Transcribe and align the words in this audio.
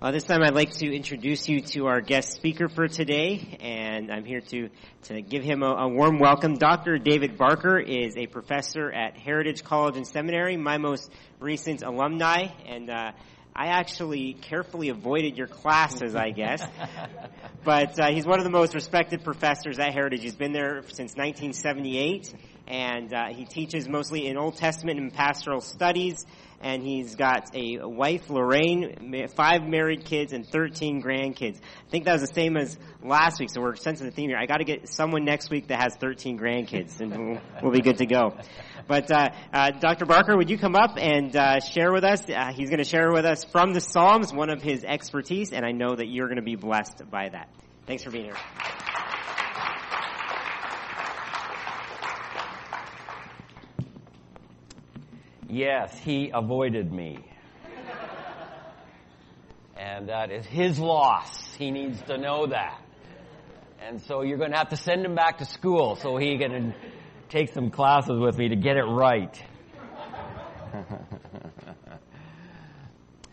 Uh, 0.00 0.12
this 0.12 0.22
time 0.22 0.44
I'd 0.44 0.54
like 0.54 0.70
to 0.74 0.94
introduce 0.94 1.48
you 1.48 1.60
to 1.60 1.86
our 1.86 2.00
guest 2.00 2.32
speaker 2.34 2.68
for 2.68 2.86
today, 2.86 3.58
and 3.58 4.12
I'm 4.12 4.24
here 4.24 4.40
to, 4.40 4.68
to 5.06 5.20
give 5.20 5.42
him 5.42 5.64
a, 5.64 5.72
a 5.72 5.88
warm 5.88 6.20
welcome. 6.20 6.54
Dr. 6.54 6.98
David 6.98 7.36
Barker 7.36 7.80
is 7.80 8.16
a 8.16 8.28
professor 8.28 8.92
at 8.92 9.18
Heritage 9.18 9.64
College 9.64 9.96
and 9.96 10.06
Seminary, 10.06 10.56
my 10.56 10.78
most 10.78 11.10
recent 11.40 11.82
alumni, 11.82 12.46
and 12.68 12.88
uh, 12.88 13.10
I 13.56 13.66
actually 13.70 14.34
carefully 14.34 14.90
avoided 14.90 15.36
your 15.36 15.48
classes, 15.48 16.14
I 16.14 16.30
guess. 16.30 16.64
but 17.64 17.98
uh, 17.98 18.12
he's 18.12 18.24
one 18.24 18.38
of 18.38 18.44
the 18.44 18.52
most 18.52 18.76
respected 18.76 19.24
professors 19.24 19.80
at 19.80 19.92
Heritage. 19.92 20.22
He's 20.22 20.36
been 20.36 20.52
there 20.52 20.82
since 20.82 21.16
1978, 21.16 22.32
and 22.68 23.12
uh, 23.12 23.30
he 23.32 23.46
teaches 23.46 23.88
mostly 23.88 24.28
in 24.28 24.36
Old 24.36 24.58
Testament 24.58 25.00
and 25.00 25.12
pastoral 25.12 25.60
studies 25.60 26.24
and 26.60 26.82
he's 26.82 27.14
got 27.14 27.54
a 27.54 27.78
wife, 27.86 28.28
Lorraine, 28.30 29.28
five 29.34 29.62
married 29.62 30.04
kids, 30.04 30.32
and 30.32 30.46
13 30.46 31.02
grandkids. 31.02 31.56
I 31.56 31.90
think 31.90 32.04
that 32.04 32.12
was 32.12 32.22
the 32.22 32.34
same 32.34 32.56
as 32.56 32.76
last 33.02 33.40
week, 33.40 33.50
so 33.50 33.60
we're 33.60 33.76
sensing 33.76 34.06
the 34.06 34.12
theme 34.12 34.30
here. 34.30 34.38
I 34.38 34.46
got 34.46 34.58
to 34.58 34.64
get 34.64 34.88
someone 34.88 35.24
next 35.24 35.50
week 35.50 35.68
that 35.68 35.80
has 35.80 35.94
13 35.96 36.38
grandkids, 36.38 37.00
and 37.00 37.10
we'll, 37.10 37.40
we'll 37.62 37.72
be 37.72 37.80
good 37.80 37.98
to 37.98 38.06
go. 38.06 38.36
But 38.86 39.10
uh, 39.10 39.28
uh, 39.52 39.70
Dr. 39.70 40.06
Barker, 40.06 40.36
would 40.36 40.50
you 40.50 40.58
come 40.58 40.74
up 40.74 40.96
and 40.98 41.34
uh, 41.36 41.60
share 41.60 41.92
with 41.92 42.04
us? 42.04 42.28
Uh, 42.28 42.52
he's 42.52 42.70
going 42.70 42.82
to 42.82 42.88
share 42.88 43.12
with 43.12 43.24
us 43.24 43.44
from 43.44 43.72
the 43.72 43.80
Psalms, 43.80 44.32
one 44.32 44.50
of 44.50 44.62
his 44.62 44.84
expertise, 44.84 45.52
and 45.52 45.64
I 45.64 45.72
know 45.72 45.94
that 45.94 46.06
you're 46.06 46.26
going 46.26 46.36
to 46.36 46.42
be 46.42 46.56
blessed 46.56 47.02
by 47.10 47.28
that. 47.28 47.48
Thanks 47.86 48.02
for 48.02 48.10
being 48.10 48.26
here. 48.26 49.07
Yes, 55.48 55.98
he 55.98 56.30
avoided 56.32 56.92
me. 56.92 57.24
and 59.78 60.10
that 60.10 60.30
is 60.30 60.44
his 60.44 60.78
loss. 60.78 61.54
He 61.54 61.70
needs 61.70 62.02
to 62.02 62.18
know 62.18 62.48
that. 62.48 62.78
And 63.80 64.02
so 64.02 64.20
you're 64.20 64.36
going 64.36 64.50
to 64.50 64.58
have 64.58 64.68
to 64.70 64.76
send 64.76 65.06
him 65.06 65.14
back 65.14 65.38
to 65.38 65.46
school 65.46 65.96
so 65.96 66.18
he 66.18 66.36
can 66.36 66.74
take 67.30 67.54
some 67.54 67.70
classes 67.70 68.18
with 68.20 68.36
me 68.36 68.48
to 68.50 68.56
get 68.56 68.76
it 68.76 68.82
right. 68.84 69.42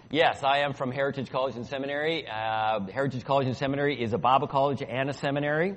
yes, 0.10 0.42
I 0.42 0.60
am 0.60 0.74
from 0.74 0.92
Heritage 0.92 1.30
College 1.30 1.58
and 1.58 1.66
Seminary. 1.66 2.26
Uh, 2.30 2.80
Heritage 2.94 3.26
College 3.26 3.48
and 3.48 3.58
Seminary 3.58 4.02
is 4.02 4.14
a 4.14 4.18
Bible 4.18 4.48
college 4.48 4.82
and 4.82 5.10
a 5.10 5.14
seminary. 5.14 5.76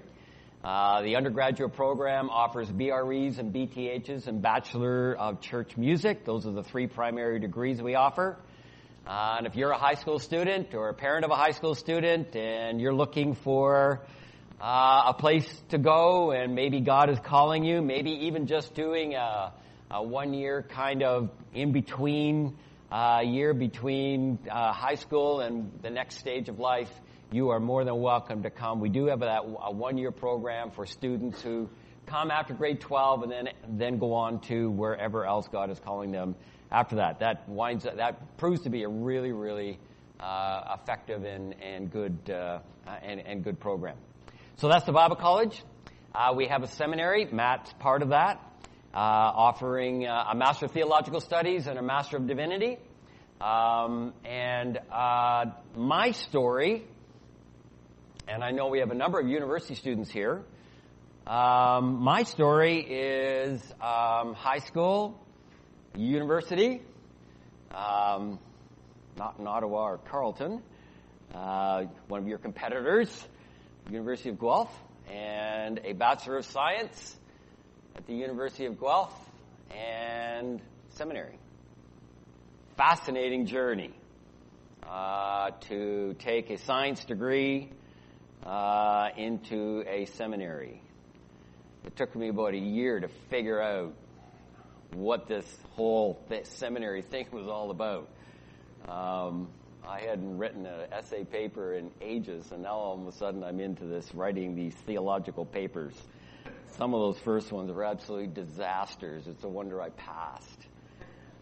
Uh, 0.65 1.03
the 1.03 1.15
undergraduate 1.15 1.73
program 1.75 2.29
offers 2.31 2.69
BREs 2.69 3.39
and 3.39 3.55
BTHs 3.55 4.27
and 4.27 4.43
Bachelor 4.43 5.15
of 5.15 5.41
Church 5.41 5.77
Music. 5.77 6.25
Those 6.25 6.47
are 6.47 6.51
the 6.51 6.65
three 6.65 6.89
primary 6.89 7.39
degrees 7.39 7.81
we 7.81 7.95
offer. 7.95 8.37
Uh, 9.07 9.37
and 9.39 9.47
if 9.47 9.55
you're 9.55 9.71
a 9.71 9.79
high 9.79 9.95
school 9.95 10.19
student 10.19 10.75
or 10.75 10.89
a 10.89 10.95
parent 10.95 11.25
of 11.25 11.31
a 11.31 11.37
high 11.37 11.53
school 11.53 11.77
student 11.77 12.35
and 12.35 12.81
you're 12.81 12.93
looking 12.93 13.37
for 13.37 14.01
uh, 14.61 15.05
a 15.07 15.15
place 15.17 15.49
to 15.69 15.79
go 15.79 16.33
and 16.33 16.57
maybe 16.57 16.81
God 16.81 17.09
is 17.09 17.21
calling 17.21 17.65
you, 17.65 17.81
maybe 17.81 18.11
even 18.27 18.49
just 18.49 18.75
doing 18.75 19.15
a, 19.15 19.53
a 19.93 20.03
one 20.03 20.35
year 20.35 20.67
kind 20.69 21.05
of 21.05 21.31
in 21.55 21.71
between 21.71 22.57
uh, 22.91 23.21
year 23.25 23.55
between 23.55 24.41
uh, 24.51 24.73
high 24.73 24.97
school 24.97 25.41
and 25.41 25.71
the 25.83 25.91
next 25.91 26.19
stage 26.19 26.49
of 26.49 26.59
life, 26.59 26.91
you 27.31 27.51
are 27.51 27.61
more 27.61 27.85
than 27.85 28.01
welcome 28.01 28.43
to 28.45 28.51
come. 28.51 28.81
We 28.81 28.89
do 28.89 29.07
have 29.07 29.21
that 29.21 29.43
a 29.63 29.71
one-year 29.71 30.13
program 30.13 30.71
for 30.71 30.87
students 30.87 31.43
who 31.43 31.69
come 32.07 32.31
after 32.31 32.55
grade 32.55 32.81
12 32.81 33.25
and 33.25 33.33
then 33.33 33.49
then 33.69 33.99
go 33.99 34.15
on 34.15 34.41
to 34.41 34.71
wherever 34.71 35.27
else 35.27 35.47
God 35.53 35.71
is 35.71 35.79
calling 35.79 36.11
them 36.11 36.37
after 36.71 36.97
that. 36.97 37.21
That 37.21 37.47
winds 37.47 37.85
that 37.85 38.39
proves 38.39 38.63
to 38.63 38.71
be 38.71 38.85
a 38.85 38.89
really 38.89 39.33
really 39.33 39.79
uh, 40.19 40.77
effective 40.81 41.25
and 41.25 41.55
and 41.63 41.93
good 41.93 42.31
uh, 42.31 42.61
and, 43.03 43.21
and 43.21 43.45
good 43.45 43.61
program. 43.61 43.97
So 44.57 44.69
that's 44.69 44.87
the 44.87 44.93
Bible 44.93 45.17
College. 45.17 45.63
Uh, 46.15 46.33
we 46.35 46.47
have 46.47 46.63
a 46.63 46.69
seminary. 46.69 47.27
Matt's 47.27 47.73
part 47.79 48.01
of 48.01 48.09
that, 48.09 48.41
uh, 48.95 48.97
offering 48.97 50.07
uh, 50.07 50.29
a 50.33 50.35
Master 50.35 50.65
of 50.65 50.73
Theological 50.73 51.21
Studies 51.21 51.67
and 51.67 51.79
a 51.79 51.83
Master 51.83 52.17
of 52.17 52.27
Divinity. 52.27 52.79
Um, 53.41 54.15
and 54.25 54.79
uh, 54.91 55.45
my 55.77 56.11
story 56.11 56.87
and 58.29 58.45
I 58.45 58.51
know 58.51 58.69
we 58.69 58.81
have 58.81 58.91
a 58.91 58.95
number 58.95 59.19
of 59.19 59.27
university 59.27 59.75
students 59.75 60.11
here. 60.11 60.45
Um, 61.27 62.03
my 62.03 62.25
story 62.25 62.81
is 62.81 63.63
um, 63.81 64.35
high 64.35 64.59
school, 64.59 65.19
university, 65.97 66.83
um, 67.75 68.39
not 69.17 69.37
in 69.39 69.47
Ottawa 69.47 69.85
or 69.85 69.99
Carleton, 69.99 70.63
uh, 71.35 71.85
one 72.09 72.21
of 72.21 72.29
your 72.29 72.39
competitors, 72.39 73.09
University 73.91 74.29
of 74.29 74.39
Guelph, 74.39 74.75
and 75.11 75.81
a 75.85 75.95
Bachelor 75.95 76.37
of 76.37 76.45
Science 76.45 77.17
at 77.97 78.07
the 78.07 78.15
University 78.15 78.67
of 78.67 78.79
Guelph, 78.79 79.15
and 79.75 80.61
seminary. 80.91 81.39
Fascinating 82.77 83.47
journey 83.47 83.93
uh, 84.87 85.51
to 85.69 86.15
take 86.19 86.51
a 86.51 86.59
science 86.59 87.05
degree 87.07 87.73
uh, 88.49 89.11
into 89.19 89.85
a 89.87 90.07
seminary. 90.07 90.81
It 91.85 91.97
took 91.97 92.17
me 92.17 92.29
about 92.29 92.55
a 92.55 92.59
year 92.59 92.99
to 92.99 93.09
figure 93.29 93.61
out 93.61 93.95
what 94.93 95.29
this 95.29 95.45
whole 95.73 96.19
th- 96.31 96.47
seminary 96.47 97.03
thing 97.03 97.27
was 97.31 97.47
all 97.47 97.71
about. 97.71 98.09
Um, 98.89 99.49
I 99.87 100.01
hadn't 100.01 100.39
written 100.39 100.65
an 100.65 100.93
essay 100.93 101.25
paper 101.25 101.75
in 101.75 101.91
ages, 102.01 102.51
and 102.51 102.63
now 102.63 102.77
all 102.77 102.99
of 102.99 103.07
a 103.07 103.13
sudden 103.13 103.45
I'm 103.45 103.61
into 103.61 103.85
this, 103.85 104.15
writing 104.15 104.55
these 104.55 104.75
theological 104.87 105.45
papers. 105.45 105.95
Some 106.79 106.95
of 106.95 107.01
those 107.01 107.19
first 107.19 107.53
ones 107.53 107.71
were 107.71 107.85
absolutely 107.85 108.29
disasters. 108.29 109.27
It's 109.27 109.45
a 109.45 109.49
wonder 109.49 109.83
I 109.83 109.91
passed. 109.91 110.67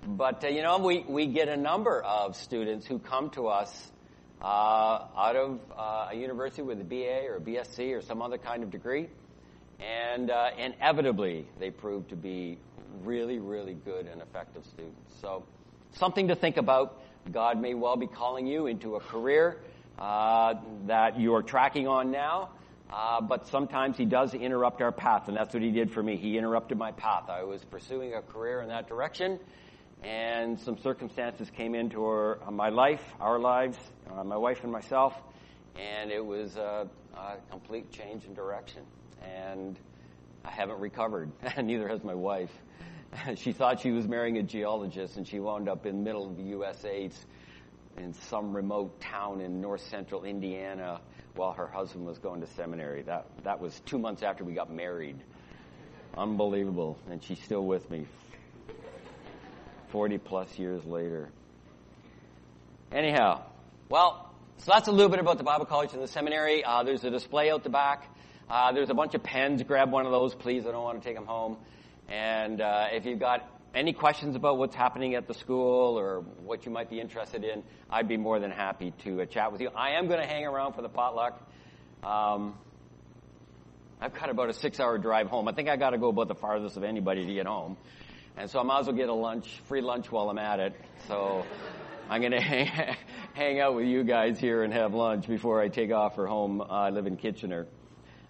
But, 0.04 0.44
uh, 0.44 0.48
you 0.48 0.62
know, 0.62 0.78
we, 0.78 1.04
we 1.06 1.26
get 1.26 1.48
a 1.48 1.56
number 1.56 2.02
of 2.02 2.34
students 2.34 2.84
who 2.86 2.98
come 2.98 3.30
to 3.30 3.46
us 3.46 3.92
out 4.42 5.36
of 5.36 5.60
uh, 5.76 6.08
a 6.10 6.14
university 6.14 6.62
with 6.62 6.80
a 6.80 6.84
BA 6.84 7.26
or 7.28 7.36
a 7.36 7.40
BSc 7.40 7.96
or 7.96 8.02
some 8.02 8.22
other 8.22 8.38
kind 8.38 8.62
of 8.62 8.70
degree. 8.70 9.08
And 9.80 10.30
uh, 10.30 10.50
inevitably, 10.58 11.46
they 11.58 11.70
prove 11.70 12.08
to 12.08 12.16
be 12.16 12.58
really, 13.02 13.38
really 13.38 13.74
good 13.74 14.06
and 14.06 14.22
effective 14.22 14.64
students. 14.66 15.20
So, 15.20 15.44
something 15.92 16.28
to 16.28 16.34
think 16.34 16.56
about. 16.56 17.02
God 17.32 17.60
may 17.60 17.74
well 17.74 17.96
be 17.96 18.06
calling 18.06 18.46
you 18.46 18.66
into 18.66 18.94
a 18.94 19.00
career 19.00 19.58
uh, 19.98 20.54
that 20.86 21.18
you 21.18 21.34
are 21.34 21.42
tracking 21.42 21.88
on 21.88 22.10
now, 22.10 22.50
uh, 22.90 23.20
but 23.20 23.48
sometimes 23.48 23.96
He 23.96 24.04
does 24.04 24.32
interrupt 24.34 24.80
our 24.80 24.92
path, 24.92 25.28
and 25.28 25.36
that's 25.36 25.52
what 25.52 25.62
He 25.62 25.70
did 25.70 25.90
for 25.92 26.02
me. 26.02 26.16
He 26.16 26.38
interrupted 26.38 26.78
my 26.78 26.92
path. 26.92 27.28
I 27.28 27.42
was 27.42 27.64
pursuing 27.64 28.14
a 28.14 28.22
career 28.22 28.60
in 28.60 28.68
that 28.68 28.88
direction, 28.88 29.40
and 30.02 30.58
some 30.60 30.78
circumstances 30.78 31.50
came 31.50 31.74
into 31.74 32.04
our, 32.04 32.38
uh, 32.46 32.50
my 32.50 32.68
life, 32.68 33.02
our 33.20 33.38
lives, 33.38 33.78
uh, 34.10 34.22
my 34.24 34.36
wife 34.36 34.62
and 34.62 34.72
myself, 34.72 35.14
and 35.76 36.10
it 36.10 36.24
was 36.24 36.56
a, 36.56 36.88
a, 37.14 37.36
complete 37.50 37.90
change 37.90 38.24
in 38.24 38.34
direction. 38.34 38.82
And 39.22 39.78
I 40.44 40.50
haven't 40.50 40.80
recovered, 40.80 41.32
neither 41.62 41.88
has 41.88 42.04
my 42.04 42.14
wife. 42.14 42.52
she 43.36 43.52
thought 43.52 43.80
she 43.80 43.90
was 43.90 44.06
marrying 44.06 44.38
a 44.38 44.42
geologist, 44.42 45.16
and 45.16 45.26
she 45.26 45.40
wound 45.40 45.68
up 45.68 45.86
in 45.86 46.04
middle 46.04 46.28
of 46.28 46.36
the 46.36 46.44
USA 46.44 47.10
in 47.96 48.12
some 48.12 48.54
remote 48.54 49.00
town 49.00 49.40
in 49.40 49.60
north 49.60 49.82
central 49.88 50.24
Indiana 50.24 51.00
while 51.34 51.52
her 51.52 51.66
husband 51.66 52.06
was 52.06 52.18
going 52.18 52.40
to 52.40 52.46
seminary. 52.46 53.02
That, 53.02 53.26
that 53.44 53.60
was 53.60 53.80
two 53.86 53.98
months 53.98 54.22
after 54.22 54.44
we 54.44 54.52
got 54.52 54.70
married. 54.70 55.16
Unbelievable. 56.16 56.98
And 57.10 57.22
she's 57.22 57.42
still 57.42 57.64
with 57.64 57.90
me 57.90 58.06
40 59.90 60.18
plus 60.18 60.58
years 60.58 60.84
later. 60.84 61.28
Anyhow, 62.92 63.42
well, 63.88 64.32
so 64.58 64.72
that's 64.72 64.88
a 64.88 64.92
little 64.92 65.10
bit 65.10 65.18
about 65.20 65.38
the 65.38 65.44
Bible 65.44 65.66
College 65.66 65.92
and 65.92 66.02
the 66.02 66.08
seminary. 66.08 66.64
Uh, 66.64 66.82
there's 66.82 67.04
a 67.04 67.10
display 67.10 67.50
out 67.50 67.62
the 67.62 67.70
back. 67.70 68.08
Uh, 68.48 68.72
there's 68.72 68.90
a 68.90 68.94
bunch 68.94 69.14
of 69.14 69.22
pens. 69.22 69.62
Grab 69.62 69.90
one 69.90 70.06
of 70.06 70.12
those, 70.12 70.34
please. 70.34 70.66
I 70.66 70.70
don't 70.70 70.84
want 70.84 71.02
to 71.02 71.06
take 71.06 71.16
them 71.16 71.26
home. 71.26 71.56
And 72.08 72.60
uh, 72.60 72.86
if 72.92 73.04
you've 73.04 73.18
got 73.18 73.48
any 73.74 73.92
questions 73.92 74.36
about 74.36 74.56
what's 74.56 74.74
happening 74.74 75.14
at 75.14 75.26
the 75.26 75.34
school 75.34 75.98
or 75.98 76.20
what 76.44 76.64
you 76.64 76.72
might 76.72 76.88
be 76.88 77.00
interested 77.00 77.44
in, 77.44 77.62
I'd 77.90 78.08
be 78.08 78.16
more 78.16 78.38
than 78.38 78.50
happy 78.50 78.92
to 79.04 79.22
uh, 79.22 79.26
chat 79.26 79.52
with 79.52 79.60
you. 79.60 79.70
I 79.76 79.98
am 79.98 80.06
going 80.06 80.20
to 80.20 80.26
hang 80.26 80.46
around 80.46 80.74
for 80.74 80.82
the 80.82 80.88
potluck. 80.88 81.40
Um, 82.02 82.54
I've 84.00 84.14
got 84.14 84.30
about 84.30 84.48
a 84.48 84.52
six-hour 84.52 84.98
drive 84.98 85.28
home. 85.28 85.48
I 85.48 85.52
think 85.52 85.68
I 85.68 85.76
got 85.76 85.90
to 85.90 85.98
go 85.98 86.08
about 86.08 86.28
the 86.28 86.34
farthest 86.34 86.76
of 86.76 86.84
anybody 86.84 87.26
to 87.26 87.34
get 87.34 87.46
home. 87.46 87.76
And 88.38 88.50
so 88.50 88.60
I 88.60 88.64
might 88.64 88.80
as 88.80 88.86
well 88.86 88.96
get 88.96 89.08
a 89.08 89.14
lunch, 89.14 89.48
free 89.64 89.80
lunch 89.80 90.12
while 90.12 90.28
I'm 90.28 90.36
at 90.36 90.60
it. 90.60 90.74
So 91.08 91.46
I'm 92.10 92.20
going 92.20 92.32
to 92.32 92.40
hang, 92.40 92.96
hang 93.32 93.60
out 93.60 93.74
with 93.74 93.86
you 93.86 94.04
guys 94.04 94.38
here 94.38 94.62
and 94.62 94.74
have 94.74 94.92
lunch 94.92 95.26
before 95.26 95.62
I 95.62 95.68
take 95.68 95.90
off 95.90 96.16
for 96.16 96.26
home. 96.26 96.60
Uh, 96.60 96.64
I 96.64 96.90
live 96.90 97.06
in 97.06 97.16
Kitchener. 97.16 97.66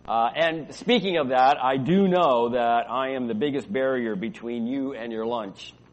Uh, 0.06 0.29
and 0.37 0.73
speaking 0.73 1.17
of 1.17 1.31
that, 1.31 1.56
I 1.61 1.76
do 1.76 2.06
know 2.06 2.50
that 2.50 2.88
I 2.88 3.14
am 3.14 3.26
the 3.26 3.35
biggest 3.35 3.70
barrier 3.73 4.14
between 4.14 4.69
you 4.69 4.94
and 4.94 5.12
your 5.12 5.26
lunch. 5.26 5.75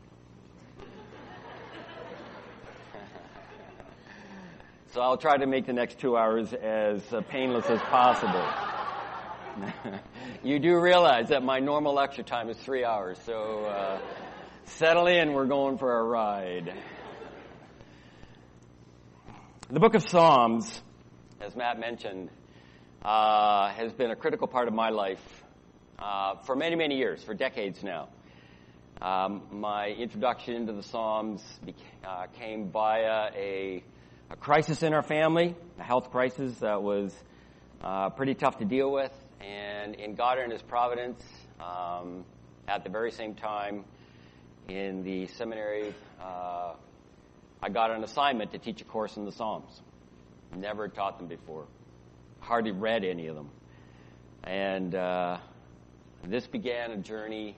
So 4.93 5.01
I'll 5.01 5.17
try 5.17 5.37
to 5.37 5.47
make 5.47 5.65
the 5.65 5.73
next 5.73 5.97
two 5.97 6.15
hours 6.15 6.53
as 6.53 7.01
uh, 7.11 7.21
painless 7.21 7.65
as 7.65 7.79
possible. 7.79 8.47
you 10.43 10.59
do 10.59 10.79
realize 10.79 11.29
that 11.29 11.43
my 11.43 11.59
normal 11.59 11.93
lecture 11.93 12.23
time 12.23 12.49
is 12.49 12.57
three 12.57 12.83
hours, 12.83 13.19
so 13.25 13.65
uh, 13.65 13.99
settle 14.65 15.07
in, 15.07 15.33
we're 15.33 15.45
going 15.45 15.77
for 15.77 15.99
a 15.99 16.03
ride. 16.03 16.73
The 19.69 19.79
book 19.79 19.95
of 19.95 20.07
Psalms, 20.07 20.81
as 21.41 21.55
Matt 21.55 21.79
mentioned, 21.79 22.29
uh, 23.03 23.69
has 23.69 23.91
been 23.93 24.11
a 24.11 24.15
critical 24.15 24.47
part 24.47 24.67
of 24.67 24.73
my 24.73 24.89
life 24.89 25.43
uh, 25.99 26.35
for 26.45 26.55
many, 26.55 26.75
many 26.75 26.97
years, 26.97 27.23
for 27.23 27.33
decades 27.33 27.83
now. 27.83 28.09
Um, 29.01 29.43
my 29.51 29.87
introduction 29.87 30.55
into 30.55 30.73
the 30.73 30.83
Psalms 30.83 31.43
uh, 32.05 32.27
came 32.37 32.69
via 32.69 33.31
a 33.35 33.83
a 34.29 34.35
crisis 34.35 34.81
in 34.81 34.93
our 34.93 35.03
family, 35.03 35.55
a 35.79 35.83
health 35.83 36.09
crisis 36.09 36.57
that 36.59 36.81
was 36.81 37.13
uh, 37.83 38.09
pretty 38.09 38.33
tough 38.33 38.57
to 38.57 38.65
deal 38.65 38.91
with. 38.91 39.11
And 39.43 39.95
in 39.95 40.15
God 40.15 40.37
and 40.37 40.51
His 40.51 40.61
providence, 40.61 41.21
um, 41.59 42.23
at 42.67 42.83
the 42.83 42.89
very 42.89 43.11
same 43.11 43.35
time, 43.35 43.83
in 44.69 45.03
the 45.03 45.27
seminary, 45.27 45.93
uh, 46.21 46.73
I 47.61 47.69
got 47.69 47.91
an 47.91 48.03
assignment 48.03 48.51
to 48.51 48.57
teach 48.57 48.81
a 48.81 48.85
course 48.85 49.17
in 49.17 49.25
the 49.25 49.31
Psalms. 49.31 49.81
Never 50.55 50.87
taught 50.87 51.17
them 51.17 51.27
before, 51.27 51.65
hardly 52.39 52.71
read 52.71 53.03
any 53.03 53.27
of 53.27 53.35
them. 53.35 53.49
And 54.43 54.95
uh, 54.95 55.37
this 56.25 56.47
began 56.47 56.91
a 56.91 56.97
journey 56.97 57.57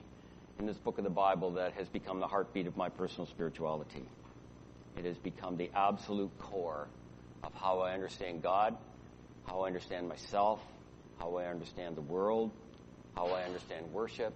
in 0.58 0.66
this 0.66 0.76
book 0.78 0.98
of 0.98 1.04
the 1.04 1.10
Bible 1.10 1.52
that 1.52 1.72
has 1.74 1.88
become 1.88 2.20
the 2.20 2.26
heartbeat 2.26 2.66
of 2.66 2.76
my 2.76 2.88
personal 2.88 3.26
spirituality. 3.26 4.08
It 4.96 5.04
has 5.04 5.18
become 5.18 5.56
the 5.56 5.70
absolute 5.74 6.36
core 6.38 6.88
of 7.44 7.52
how 7.54 7.80
I 7.80 7.92
understand 7.92 8.42
God, 8.42 8.76
how 9.46 9.60
I 9.60 9.66
understand 9.66 10.08
myself, 10.08 10.60
how 11.18 11.36
I 11.36 11.46
understand 11.46 11.96
the 11.96 12.02
world, 12.02 12.50
how 13.14 13.28
I 13.28 13.44
understand 13.44 13.92
worship, 13.92 14.34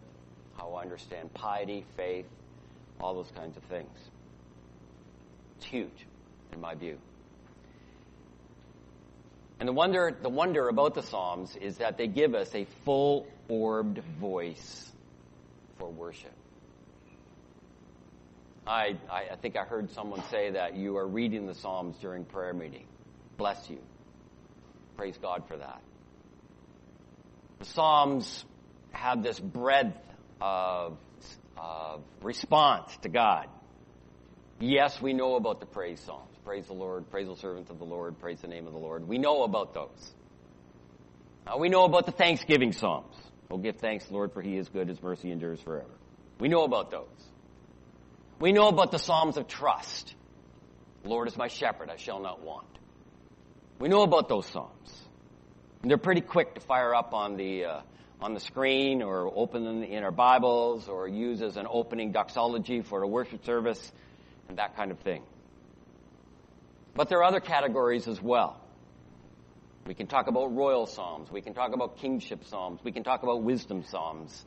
how 0.57 0.75
I 0.75 0.83
understand 0.83 1.33
piety, 1.35 1.85
faith, 1.97 2.27
all 3.01 3.15
those 3.15 3.31
kinds 3.35 3.57
of 3.57 3.63
things. 3.65 3.99
It's 5.57 5.67
huge 5.67 6.07
in 6.53 6.61
my 6.61 6.75
view. 6.75 6.99
And 9.59 9.69
the 9.69 9.73
wonder, 9.75 10.17
the 10.23 10.31
wonder 10.31 10.69
about 10.69 10.95
the 10.95 11.03
Psalms 11.03 11.55
is 11.57 11.77
that 11.79 11.99
they 11.99 12.07
give 12.07 12.35
us 12.35 12.55
a 12.55 12.67
full 12.85 13.27
orbed 13.49 13.99
voice 14.19 14.91
for 15.79 15.91
worship. 15.91 16.33
I, 18.67 18.97
I, 19.11 19.37
think 19.43 19.57
I 19.57 19.65
heard 19.65 19.91
someone 19.91 20.23
say 20.31 20.53
that 20.53 20.77
you 20.77 20.97
are 20.97 21.07
reading 21.07 21.47
the 21.47 21.55
Psalms 21.55 21.97
during 22.01 22.25
prayer 22.25 22.55
meeting. 22.55 22.87
Bless 23.37 23.69
you. 23.69 23.79
Praise 24.97 25.19
God 25.21 25.45
for 25.49 25.57
that. 25.57 25.83
The 27.61 27.67
Psalms 27.67 28.47
have 28.91 29.23
this 29.23 29.39
breadth 29.39 29.99
of, 30.41 30.97
of 31.59 32.03
response 32.23 32.91
to 33.03 33.11
God. 33.11 33.49
Yes, 34.59 35.01
we 35.01 35.13
know 35.13 35.37
about 35.37 35.61
the 35.61 35.67
praise 35.67 36.01
Psalms. 36.01 36.35
Praise 36.43 36.67
the 36.67 36.73
Lord, 36.73 37.11
praise 37.11 37.29
the 37.29 37.37
servant 37.37 37.69
of 37.69 37.79
the 37.79 37.85
Lord, 37.85 38.19
praise 38.19 38.41
the 38.41 38.49
name 38.49 38.67
of 38.67 38.73
the 38.73 38.79
Lord. 38.79 39.07
We 39.07 39.19
know 39.19 39.43
about 39.43 39.75
those. 39.75 40.15
Uh, 41.47 41.59
we 41.59 41.69
know 41.69 41.85
about 41.85 42.07
the 42.07 42.13
Thanksgiving 42.13 42.73
Psalms. 42.73 43.15
We'll 43.51 43.59
give 43.59 43.77
thanks, 43.77 44.11
Lord, 44.11 44.33
for 44.33 44.41
he 44.41 44.57
is 44.57 44.71
good, 44.71 44.89
his 44.89 45.03
mercy 45.03 45.31
endures 45.31 45.61
forever. 45.61 45.91
We 46.39 46.49
know 46.49 46.65
about 46.65 46.91
those. 46.91 47.09
We 48.39 48.53
know 48.53 48.69
about 48.69 48.91
the 48.91 48.99
Psalms 48.99 49.37
of 49.37 49.49
trust. 49.49 50.15
Lord 51.05 51.29
is 51.29 51.37
my 51.37 51.49
shepherd, 51.49 51.91
I 51.91 51.97
shall 51.97 52.21
not 52.21 52.43
want. 52.43 52.67
We 53.79 53.89
know 53.89 54.01
about 54.03 54.31
those 54.31 54.47
Psalms. 54.47 55.10
They're 55.83 55.97
pretty 55.97 56.21
quick 56.21 56.55
to 56.57 56.61
fire 56.61 56.95
up 56.95 57.15
on 57.15 57.37
the, 57.37 57.65
uh, 57.65 57.81
on 58.21 58.35
the 58.35 58.41
screen 58.41 59.03
or 59.03 59.33
open 59.35 59.65
them 59.65 59.83
in 59.83 60.05
our 60.05 60.11
Bibles 60.11 60.89
or 60.89 61.09
use 61.09 61.41
as 61.41 61.57
an 61.57 61.67
opening 61.69 62.13
doxology 62.13 62.83
for 62.83 63.03
a 63.03 63.09
worship 63.09 63.47
service 63.47 63.91
and 64.49 64.59
that 64.59 64.77
kind 64.77 64.91
of 64.91 64.99
thing. 64.99 65.23
But 66.95 67.09
there 67.09 67.19
are 67.21 67.25
other 67.25 67.41
categories 67.41 68.09
as 68.09 68.21
well. 68.21 68.61
We 69.87 69.95
can 69.95 70.07
talk 70.07 70.27
about 70.27 70.55
royal 70.55 70.87
psalms. 70.87 71.31
We 71.31 71.41
can 71.41 71.55
talk 71.55 71.73
about 71.73 71.97
kingship 71.97 72.45
psalms. 72.45 72.81
We 72.85 72.93
can 72.93 73.03
talk 73.03 73.23
about 73.23 73.43
wisdom 73.43 73.83
psalms. 73.85 74.45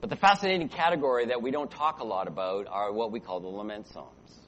But 0.00 0.10
the 0.10 0.16
fascinating 0.16 0.68
category 0.68 1.26
that 1.26 1.42
we 1.42 1.50
don't 1.50 1.70
talk 1.70 1.98
a 1.98 2.04
lot 2.04 2.28
about 2.28 2.68
are 2.68 2.92
what 2.92 3.10
we 3.10 3.18
call 3.18 3.40
the 3.40 3.48
lament 3.48 3.88
psalms. 3.88 4.45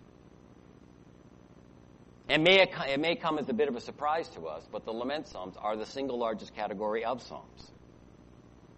And 2.29 2.45
may 2.45 2.61
it, 2.61 2.71
it 2.89 3.01
may 3.01 3.17
come 3.17 3.39
as 3.39 3.49
a 3.49 3.55
bit 3.55 3.69
of 3.69 3.77
a 3.77 3.81
surprise 3.81 4.29
to 4.31 4.47
us, 4.47 4.63
but 4.71 4.85
the 4.85 4.93
lament 4.93 5.29
psalms 5.29 5.57
are 5.57 5.77
the 5.77 5.87
single 5.87 6.19
largest 6.19 6.55
category 6.55 7.05
of 7.05 7.23
psalms. 7.23 7.71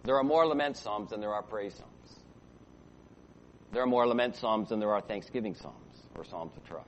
There 0.03 0.15
are 0.15 0.23
more 0.23 0.47
lament 0.47 0.77
psalms 0.77 1.09
than 1.09 1.19
there 1.19 1.33
are 1.33 1.43
praise 1.43 1.75
psalms. 1.75 2.19
There 3.73 3.83
are 3.83 3.87
more 3.87 4.07
lament 4.07 4.35
psalms 4.37 4.69
than 4.69 4.79
there 4.79 4.93
are 4.93 5.01
thanksgiving 5.01 5.55
psalms 5.55 5.75
or 6.15 6.23
psalms 6.23 6.55
of 6.55 6.65
trust. 6.67 6.87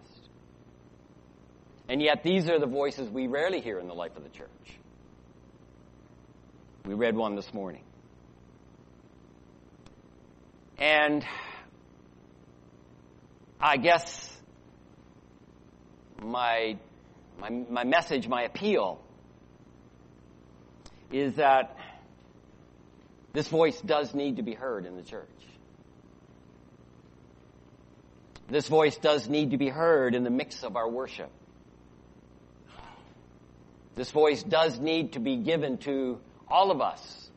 And 1.89 2.01
yet 2.01 2.23
these 2.23 2.49
are 2.49 2.59
the 2.59 2.65
voices 2.65 3.09
we 3.09 3.27
rarely 3.27 3.59
hear 3.59 3.79
in 3.79 3.87
the 3.87 3.93
life 3.93 4.15
of 4.15 4.23
the 4.23 4.29
church. 4.29 4.49
We 6.85 6.93
read 6.93 7.15
one 7.15 7.35
this 7.35 7.53
morning. 7.53 7.83
And 10.77 11.25
I 13.59 13.77
guess 13.77 14.32
my, 16.23 16.77
my, 17.39 17.49
my 17.49 17.83
message, 17.83 18.27
my 18.27 18.43
appeal 18.43 18.99
is 21.11 21.35
that 21.35 21.77
this 23.33 23.47
voice 23.47 23.79
does 23.81 24.13
need 24.13 24.37
to 24.37 24.43
be 24.43 24.53
heard 24.53 24.85
in 24.85 24.95
the 24.95 25.03
church. 25.03 25.29
This 28.49 28.67
voice 28.67 28.97
does 28.97 29.27
need 29.27 29.51
to 29.51 29.57
be 29.57 29.69
heard 29.69 30.15
in 30.15 30.23
the 30.23 30.29
mix 30.29 30.63
of 30.63 30.75
our 30.75 30.89
worship. 30.89 31.31
This 33.95 34.11
voice 34.11 34.43
does 34.43 34.79
need 34.79 35.13
to 35.13 35.19
be 35.19 35.37
given 35.37 35.77
to 35.79 36.19
all 36.47 36.71
of 36.71 36.81
us 36.81 37.29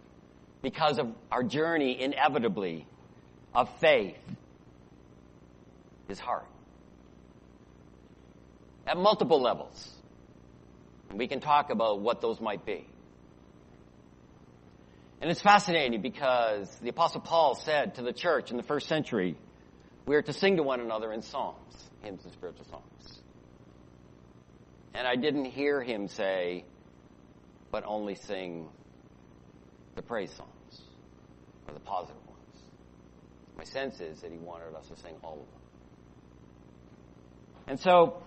because 0.62 0.98
of 0.98 1.14
our 1.30 1.42
journey 1.42 2.00
inevitably 2.00 2.86
of 3.54 3.68
faith 3.78 4.18
is 6.08 6.18
hard. 6.18 6.44
At 8.86 8.96
multiple 8.96 9.40
levels. 9.40 9.92
We 11.12 11.28
can 11.28 11.40
talk 11.40 11.70
about 11.70 12.00
what 12.00 12.20
those 12.20 12.40
might 12.40 12.64
be. 12.64 12.86
And 15.20 15.30
it's 15.30 15.40
fascinating 15.40 16.02
because 16.02 16.68
the 16.80 16.90
apostle 16.90 17.20
Paul 17.20 17.54
said 17.54 17.94
to 17.96 18.02
the 18.02 18.12
church 18.12 18.50
in 18.50 18.56
the 18.56 18.62
first 18.62 18.86
century, 18.86 19.36
we 20.04 20.14
are 20.14 20.22
to 20.22 20.32
sing 20.32 20.56
to 20.56 20.62
one 20.62 20.80
another 20.80 21.12
in 21.12 21.22
psalms, 21.22 21.74
hymns 22.02 22.22
and 22.24 22.32
spiritual 22.32 22.66
songs. 22.66 23.20
And 24.94 25.06
I 25.06 25.16
didn't 25.16 25.46
hear 25.46 25.82
him 25.82 26.08
say, 26.08 26.64
but 27.70 27.84
only 27.86 28.14
sing 28.14 28.68
the 29.94 30.02
praise 30.02 30.32
songs 30.32 30.82
or 31.66 31.74
the 31.74 31.80
positive 31.80 32.16
my 33.56 33.64
sense 33.64 34.00
is 34.00 34.20
that 34.20 34.30
he 34.30 34.38
wanted 34.38 34.74
us 34.74 34.86
to 34.88 34.96
sing 34.96 35.14
all 35.22 35.32
of 35.32 35.38
them. 35.38 35.46
And 37.68 37.80
so, 37.80 38.22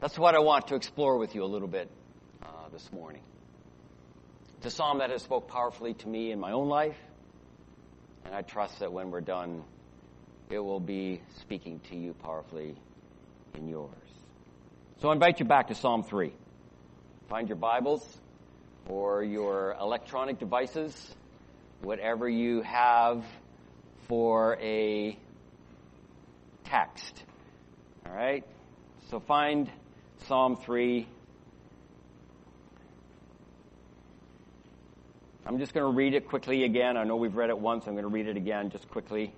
that's 0.00 0.18
what 0.18 0.34
I 0.34 0.40
want 0.40 0.68
to 0.68 0.74
explore 0.74 1.18
with 1.18 1.34
you 1.34 1.44
a 1.44 1.46
little 1.46 1.68
bit 1.68 1.90
uh, 2.42 2.68
this 2.72 2.90
morning. 2.92 3.22
It's 4.58 4.66
a 4.66 4.70
psalm 4.70 4.98
that 4.98 5.10
has 5.10 5.22
spoke 5.22 5.48
powerfully 5.48 5.94
to 5.94 6.08
me 6.08 6.32
in 6.32 6.40
my 6.40 6.52
own 6.52 6.68
life, 6.68 6.96
and 8.24 8.34
I 8.34 8.42
trust 8.42 8.80
that 8.80 8.92
when 8.92 9.10
we're 9.10 9.20
done, 9.20 9.62
it 10.50 10.58
will 10.58 10.80
be 10.80 11.20
speaking 11.40 11.80
to 11.90 11.96
you 11.96 12.14
powerfully 12.14 12.76
in 13.54 13.68
yours. 13.68 13.90
So 15.00 15.08
I 15.08 15.12
invite 15.12 15.40
you 15.40 15.46
back 15.46 15.68
to 15.68 15.74
Psalm 15.74 16.02
3. 16.02 16.32
Find 17.28 17.48
your 17.48 17.56
Bibles 17.56 18.02
or 18.88 19.22
your 19.22 19.76
electronic 19.80 20.38
devices 20.38 21.14
whatever 21.82 22.28
you 22.28 22.62
have 22.62 23.24
for 24.08 24.56
a 24.60 25.18
text. 26.64 27.24
All 28.06 28.12
right? 28.14 28.44
So 29.10 29.20
find 29.20 29.70
Psalm 30.24 30.56
3. 30.56 31.06
I'm 35.46 35.58
just 35.58 35.72
going 35.72 35.86
to 35.86 35.96
read 35.96 36.14
it 36.14 36.28
quickly 36.28 36.64
again. 36.64 36.96
I 36.96 37.04
know 37.04 37.14
we've 37.16 37.36
read 37.36 37.50
it 37.50 37.58
once. 37.58 37.86
I'm 37.86 37.92
going 37.92 38.02
to 38.02 38.08
read 38.08 38.26
it 38.26 38.36
again 38.36 38.70
just 38.70 38.88
quickly. 38.90 39.32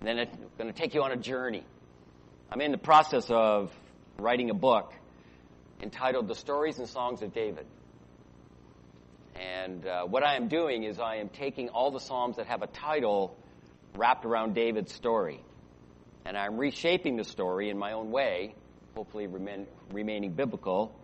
And 0.00 0.08
then 0.08 0.18
it's 0.18 0.36
going 0.58 0.70
to 0.70 0.78
take 0.78 0.94
you 0.94 1.02
on 1.02 1.12
a 1.12 1.16
journey. 1.16 1.64
I'm 2.50 2.60
in 2.60 2.72
the 2.72 2.78
process 2.78 3.30
of 3.30 3.72
writing 4.18 4.50
a 4.50 4.54
book 4.54 4.92
entitled 5.82 6.28
The 6.28 6.34
Stories 6.34 6.78
and 6.78 6.88
Songs 6.88 7.22
of 7.22 7.32
David. 7.32 7.66
And 9.34 9.86
uh, 9.86 10.04
what 10.04 10.22
I 10.22 10.36
am 10.36 10.48
doing 10.48 10.84
is 10.84 10.98
I 10.98 11.16
am 11.16 11.30
taking 11.30 11.70
all 11.70 11.90
the 11.90 12.00
Psalms 12.00 12.36
that 12.36 12.46
have 12.48 12.60
a 12.60 12.66
title 12.66 13.34
wrapped 13.96 14.26
around 14.26 14.54
David's 14.54 14.92
story. 14.92 15.40
And 16.24 16.36
I'm 16.36 16.56
reshaping 16.58 17.16
the 17.16 17.24
story 17.24 17.70
in 17.70 17.78
my 17.78 17.92
own 17.92 18.10
way, 18.10 18.54
hopefully 18.94 19.26
remain, 19.26 19.66
remaining 19.92 20.32
biblical, 20.32 20.94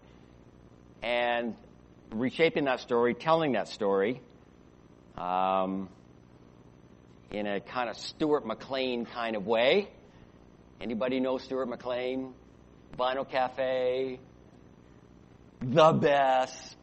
and 1.02 1.54
reshaping 2.10 2.64
that 2.64 2.80
story, 2.80 3.14
telling 3.14 3.52
that 3.52 3.68
story 3.68 4.20
um, 5.16 5.88
in 7.30 7.46
a 7.46 7.60
kind 7.60 7.88
of 7.88 7.96
Stuart 7.96 8.46
McLean 8.46 9.06
kind 9.06 9.36
of 9.36 9.46
way. 9.46 9.88
Anybody 10.80 11.20
know 11.20 11.38
Stuart 11.38 11.66
McLean? 11.66 12.34
Vinyl 12.98 13.28
Cafe, 13.28 14.18
the 15.60 15.92
best, 15.92 16.76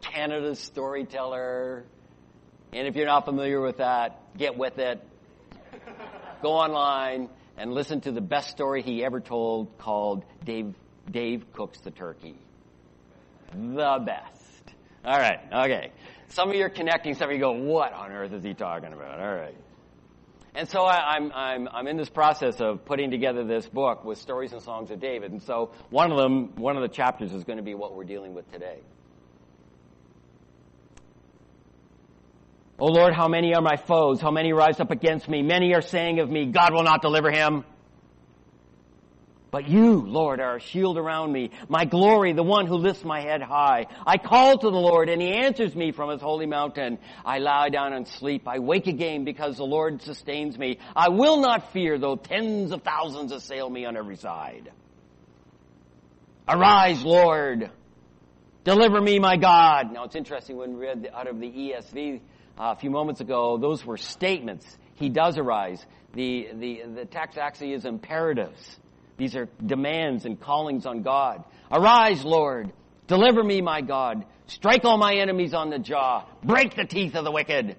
Canada's 0.00 0.60
storyteller. 0.60 1.84
And 2.72 2.86
if 2.86 2.94
you're 2.94 3.06
not 3.06 3.24
familiar 3.24 3.60
with 3.60 3.78
that, 3.78 4.20
get 4.36 4.56
with 4.56 4.78
it. 4.78 5.02
Go 6.42 6.52
online 6.52 7.30
and 7.56 7.72
listen 7.72 8.00
to 8.02 8.12
the 8.12 8.20
best 8.20 8.50
story 8.50 8.82
he 8.82 9.04
ever 9.04 9.20
told 9.20 9.78
called 9.78 10.24
Dave, 10.44 10.74
Dave 11.10 11.52
Cooks 11.52 11.78
the 11.80 11.90
Turkey. 11.90 12.36
The 13.52 14.02
best. 14.04 14.74
All 15.04 15.18
right, 15.18 15.40
okay. 15.52 15.92
Some 16.28 16.50
of 16.50 16.56
you 16.56 16.64
are 16.64 16.70
connecting, 16.70 17.14
some 17.14 17.28
of 17.28 17.34
you 17.34 17.40
go, 17.40 17.52
what 17.52 17.92
on 17.92 18.10
earth 18.10 18.32
is 18.32 18.42
he 18.42 18.54
talking 18.54 18.92
about? 18.92 19.20
All 19.20 19.34
right. 19.34 19.56
And 20.56 20.68
so 20.68 20.84
I, 20.84 21.16
I'm, 21.16 21.32
I'm, 21.32 21.68
I'm 21.72 21.86
in 21.88 21.96
this 21.96 22.08
process 22.08 22.60
of 22.60 22.84
putting 22.84 23.10
together 23.10 23.44
this 23.44 23.66
book 23.68 24.04
with 24.04 24.18
stories 24.18 24.52
and 24.52 24.62
songs 24.62 24.90
of 24.90 25.00
David. 25.00 25.32
And 25.32 25.42
so 25.42 25.72
one 25.90 26.12
of 26.12 26.18
them, 26.18 26.54
one 26.56 26.76
of 26.76 26.82
the 26.82 26.88
chapters 26.88 27.32
is 27.32 27.42
going 27.42 27.56
to 27.56 27.64
be 27.64 27.74
what 27.74 27.94
we're 27.94 28.04
dealing 28.04 28.34
with 28.34 28.50
today. 28.52 28.78
O 32.78 32.86
Lord, 32.86 33.14
how 33.14 33.28
many 33.28 33.54
are 33.54 33.62
my 33.62 33.76
foes? 33.76 34.20
How 34.20 34.30
many 34.30 34.52
rise 34.52 34.80
up 34.80 34.90
against 34.90 35.28
me? 35.28 35.42
Many 35.42 35.74
are 35.74 35.82
saying 35.82 36.18
of 36.18 36.28
me, 36.28 36.46
God 36.46 36.72
will 36.72 36.82
not 36.82 37.02
deliver 37.02 37.30
him. 37.30 37.64
But 39.52 39.68
you, 39.68 40.00
Lord, 40.00 40.40
are 40.40 40.56
a 40.56 40.60
shield 40.60 40.98
around 40.98 41.30
me, 41.32 41.52
my 41.68 41.84
glory, 41.84 42.32
the 42.32 42.42
one 42.42 42.66
who 42.66 42.74
lifts 42.74 43.04
my 43.04 43.20
head 43.20 43.40
high. 43.40 43.86
I 44.04 44.18
call 44.18 44.58
to 44.58 44.68
the 44.68 44.76
Lord 44.76 45.08
and 45.08 45.22
he 45.22 45.32
answers 45.32 45.76
me 45.76 45.92
from 45.92 46.10
his 46.10 46.20
holy 46.20 46.46
mountain. 46.46 46.98
I 47.24 47.38
lie 47.38 47.68
down 47.68 47.92
and 47.92 48.08
sleep. 48.08 48.48
I 48.48 48.58
wake 48.58 48.88
again 48.88 49.24
because 49.24 49.56
the 49.56 49.64
Lord 49.64 50.02
sustains 50.02 50.58
me. 50.58 50.78
I 50.96 51.10
will 51.10 51.40
not 51.40 51.72
fear 51.72 51.98
though 51.98 52.16
tens 52.16 52.72
of 52.72 52.82
thousands 52.82 53.30
assail 53.30 53.70
me 53.70 53.84
on 53.84 53.96
every 53.96 54.16
side. 54.16 54.72
Arise, 56.48 57.04
Lord. 57.04 57.70
Deliver 58.64 59.00
me, 59.00 59.20
my 59.20 59.36
God. 59.36 59.92
Now 59.92 60.02
it's 60.02 60.16
interesting 60.16 60.56
when 60.56 60.76
we 60.76 60.84
read 60.84 61.08
out 61.14 61.28
of 61.28 61.38
the 61.38 61.46
ESV 61.46 62.20
a 62.56 62.76
few 62.76 62.90
moments 62.90 63.20
ago, 63.20 63.58
those 63.58 63.84
were 63.84 63.96
statements. 63.96 64.66
He 64.94 65.08
does 65.08 65.38
arise. 65.38 65.84
The, 66.14 66.48
the, 66.54 66.82
the 66.94 67.04
text 67.04 67.38
actually 67.38 67.72
is 67.72 67.84
imperatives. 67.84 68.78
These 69.16 69.36
are 69.36 69.48
demands 69.64 70.24
and 70.24 70.40
callings 70.40 70.86
on 70.86 71.02
God. 71.02 71.44
Arise, 71.70 72.24
Lord. 72.24 72.72
Deliver 73.06 73.42
me, 73.42 73.60
my 73.60 73.80
God. 73.80 74.24
Strike 74.46 74.84
all 74.84 74.98
my 74.98 75.14
enemies 75.14 75.54
on 75.54 75.70
the 75.70 75.78
jaw. 75.78 76.26
Break 76.42 76.74
the 76.76 76.84
teeth 76.84 77.14
of 77.14 77.24
the 77.24 77.30
wicked. 77.30 77.76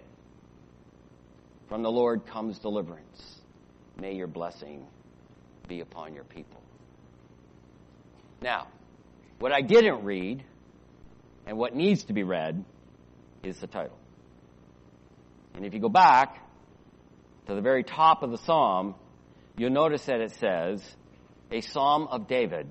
From 1.68 1.84
the 1.84 1.92
Lord 1.92 2.26
comes 2.26 2.60
deliverance. 2.60 3.42
May 4.00 4.16
your 4.16 4.28
blessing 4.28 4.86
be 5.68 5.82
upon 5.82 6.14
your 6.14 6.24
people. 6.24 6.62
Now, 8.42 8.68
what 9.40 9.52
I 9.52 9.62
didn't 9.62 10.04
read 10.04 10.44
and 11.46 11.58
what 11.58 11.76
needs 11.76 12.04
to 12.06 12.14
be 12.14 12.24
read 12.24 12.64
is 13.44 13.60
the 13.60 13.68
title. 13.68 13.98
And 15.56 15.66
if 15.66 15.74
you 15.74 15.80
go 15.80 15.90
back 15.90 16.38
to 17.48 17.56
the 17.56 17.62
very 17.62 17.84
top 17.84 18.24
of 18.24 18.32
the 18.32 18.38
psalm, 18.38 18.96
you'll 19.58 19.70
notice 19.72 20.06
that 20.06 20.20
it 20.20 20.32
says, 20.32 20.84
a 21.52 21.62
psalm 21.62 22.08
of 22.10 22.28
David 22.28 22.68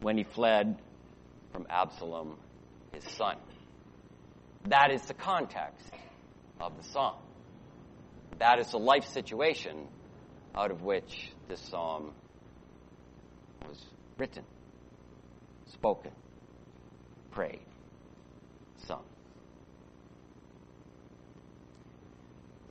when 0.00 0.16
he 0.16 0.24
fled 0.24 0.78
from 1.52 1.66
Absalom, 1.68 2.36
his 2.92 3.04
son. 3.04 3.36
That 4.68 4.90
is 4.92 5.02
the 5.02 5.14
context 5.14 5.90
of 6.60 6.76
the 6.76 6.84
psalm. 6.84 7.16
That 8.38 8.58
is 8.58 8.70
the 8.70 8.78
life 8.78 9.06
situation 9.08 9.88
out 10.54 10.70
of 10.70 10.82
which 10.82 11.30
this 11.48 11.60
psalm 11.60 12.12
was 13.68 13.84
written, 14.18 14.44
spoken, 15.72 16.12
prayed, 17.30 17.60
sung. 18.86 19.04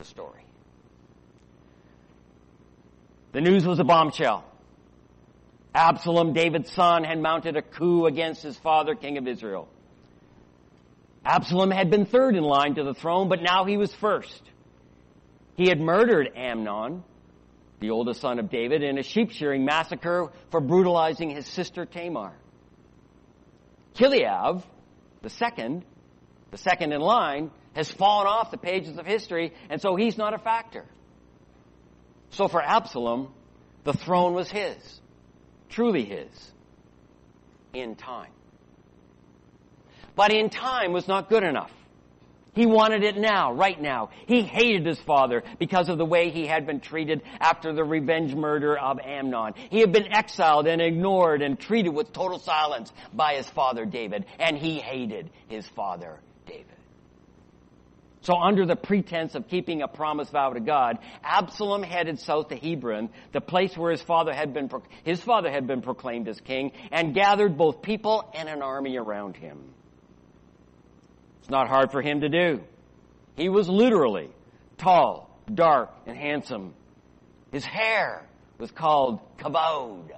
The 0.02 0.08
story. 0.08 0.44
The 3.30 3.40
news 3.40 3.64
was 3.64 3.78
a 3.78 3.84
bombshell. 3.84 4.44
Absalom, 5.76 6.32
David's 6.32 6.72
son, 6.72 7.04
had 7.04 7.20
mounted 7.20 7.56
a 7.56 7.62
coup 7.62 8.06
against 8.06 8.42
his 8.42 8.58
father, 8.58 8.96
king 8.96 9.16
of 9.16 9.28
Israel. 9.28 9.68
Absalom 11.24 11.70
had 11.70 11.88
been 11.88 12.04
third 12.04 12.34
in 12.34 12.42
line 12.42 12.74
to 12.74 12.82
the 12.82 12.94
throne, 12.94 13.28
but 13.28 13.42
now 13.42 13.64
he 13.64 13.76
was 13.76 13.94
first. 13.94 14.42
He 15.54 15.68
had 15.68 15.80
murdered 15.80 16.32
Amnon, 16.34 17.04
the 17.78 17.90
oldest 17.90 18.20
son 18.22 18.40
of 18.40 18.50
David, 18.50 18.82
in 18.82 18.98
a 18.98 19.04
sheep 19.04 19.30
shearing 19.30 19.64
massacre 19.64 20.32
for 20.50 20.60
brutalizing 20.60 21.30
his 21.30 21.46
sister 21.46 21.86
Tamar. 21.86 22.32
Kileab, 23.94 24.64
the 25.22 25.30
second, 25.30 25.84
the 26.50 26.58
second 26.58 26.92
in 26.92 27.00
line, 27.00 27.52
has 27.74 27.90
fallen 27.90 28.26
off 28.26 28.50
the 28.50 28.58
pages 28.58 28.98
of 28.98 29.06
history, 29.06 29.52
and 29.70 29.80
so 29.80 29.96
he's 29.96 30.18
not 30.18 30.34
a 30.34 30.38
factor. 30.38 30.84
So 32.30 32.48
for 32.48 32.62
Absalom, 32.62 33.32
the 33.84 33.92
throne 33.92 34.34
was 34.34 34.50
his 34.50 35.00
truly 35.72 36.04
His 36.04 36.52
in 37.72 37.96
time. 37.96 38.30
But 40.14 40.32
in 40.32 40.50
time 40.50 40.92
was 40.92 41.08
not 41.08 41.30
good 41.30 41.42
enough. 41.42 41.70
He 42.54 42.66
wanted 42.66 43.02
it 43.02 43.16
now, 43.16 43.54
right 43.54 43.80
now. 43.80 44.10
He 44.26 44.42
hated 44.42 44.84
his 44.84 45.00
father 45.00 45.42
because 45.58 45.88
of 45.88 45.96
the 45.96 46.04
way 46.04 46.28
he 46.28 46.46
had 46.46 46.66
been 46.66 46.80
treated 46.80 47.22
after 47.40 47.72
the 47.72 47.82
revenge 47.82 48.34
murder 48.34 48.76
of 48.76 49.00
Amnon. 49.00 49.54
He 49.70 49.80
had 49.80 49.90
been 49.90 50.14
exiled 50.14 50.66
and 50.66 50.82
ignored 50.82 51.40
and 51.40 51.58
treated 51.58 51.94
with 51.94 52.12
total 52.12 52.38
silence 52.38 52.92
by 53.14 53.36
his 53.36 53.48
father 53.48 53.86
David, 53.86 54.26
and 54.38 54.58
he 54.58 54.78
hated 54.78 55.30
his 55.48 55.66
father 55.68 56.20
David. 56.44 56.66
So 58.22 58.36
under 58.36 58.64
the 58.64 58.76
pretense 58.76 59.34
of 59.34 59.48
keeping 59.48 59.82
a 59.82 59.88
promise 59.88 60.30
vow 60.30 60.50
to 60.50 60.60
God, 60.60 60.98
Absalom 61.24 61.82
headed 61.82 62.20
south 62.20 62.48
to 62.48 62.56
Hebron, 62.56 63.10
the 63.32 63.40
place 63.40 63.76
where 63.76 63.90
his 63.90 64.00
father 64.02 64.32
had 64.32 64.54
been, 64.54 64.70
his 65.04 65.20
father 65.20 65.50
had 65.50 65.66
been 65.66 65.82
proclaimed 65.82 66.28
as 66.28 66.40
king, 66.40 66.72
and 66.92 67.14
gathered 67.14 67.58
both 67.58 67.82
people 67.82 68.30
and 68.34 68.48
an 68.48 68.62
army 68.62 68.96
around 68.96 69.36
him. 69.36 69.58
It's 71.40 71.50
not 71.50 71.68
hard 71.68 71.90
for 71.90 72.00
him 72.00 72.20
to 72.20 72.28
do. 72.28 72.60
He 73.36 73.48
was 73.48 73.68
literally 73.68 74.30
tall, 74.78 75.28
dark, 75.52 75.90
and 76.06 76.16
handsome. 76.16 76.74
His 77.50 77.64
hair 77.64 78.24
was 78.58 78.70
called 78.70 79.18
kavod, 79.38 80.12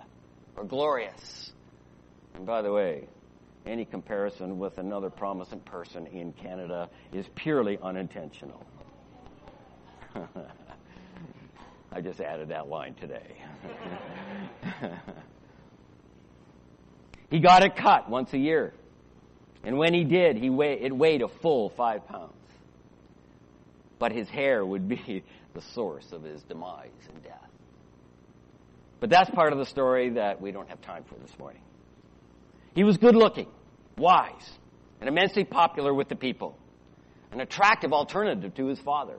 or 0.57 0.65
glorious. 0.65 1.53
And 2.35 2.45
by 2.45 2.61
the 2.61 2.71
way, 2.71 3.09
any 3.67 3.85
comparison 3.85 4.59
with 4.59 4.79
another 4.79 5.11
promising 5.11 5.61
person 5.61 6.07
in 6.09 6.33
Canada 6.33 6.89
is 7.13 7.27
purely 7.35 7.79
unintentional. 7.83 8.65
I 11.93 12.01
just 12.01 12.21
added 12.21 12.49
that 12.49 12.69
line 12.69 12.95
today. 12.95 13.37
he 17.31 17.41
got 17.41 17.65
it 17.65 17.77
cut 17.77 18.11
once 18.11 18.33
a 18.33 18.39
year. 18.39 18.75
And 19.63 19.79
when 19.79 19.95
he 19.95 20.05
did, 20.05 20.37
he 20.37 20.51
weighed, 20.51 20.83
it 20.83 20.95
weighed 20.95 21.23
a 21.23 21.29
full 21.29 21.71
five 21.71 22.07
pounds. 22.07 22.33
But 23.99 24.13
his 24.13 24.29
hair 24.29 24.65
would 24.67 24.89
be 24.89 25.25
the 25.55 25.63
source 25.75 26.13
of 26.13 26.23
his 26.23 26.43
demise 26.43 26.91
and 27.13 27.23
death. 27.23 27.39
But 29.01 29.11
that's 29.11 29.31
part 29.31 29.53
of 29.53 29.59
the 29.59 29.67
story 29.67 30.11
that 30.11 30.41
we 30.41 30.51
don't 30.51 30.69
have 30.69 30.81
time 30.83 31.05
for 31.05 31.15
this 31.17 31.39
morning. 31.39 31.63
He 32.75 32.85
was 32.85 32.97
good 32.97 33.17
looking, 33.17 33.49
wise, 33.97 34.51
and 35.01 35.09
immensely 35.09 35.45
popular 35.45 35.93
with 35.93 36.09
the 36.09 36.17
people. 36.17 36.59
An 37.33 37.41
attractive 37.41 37.93
alternative 37.93 38.55
to 38.55 38.67
his 38.67 38.79
father. 38.79 39.19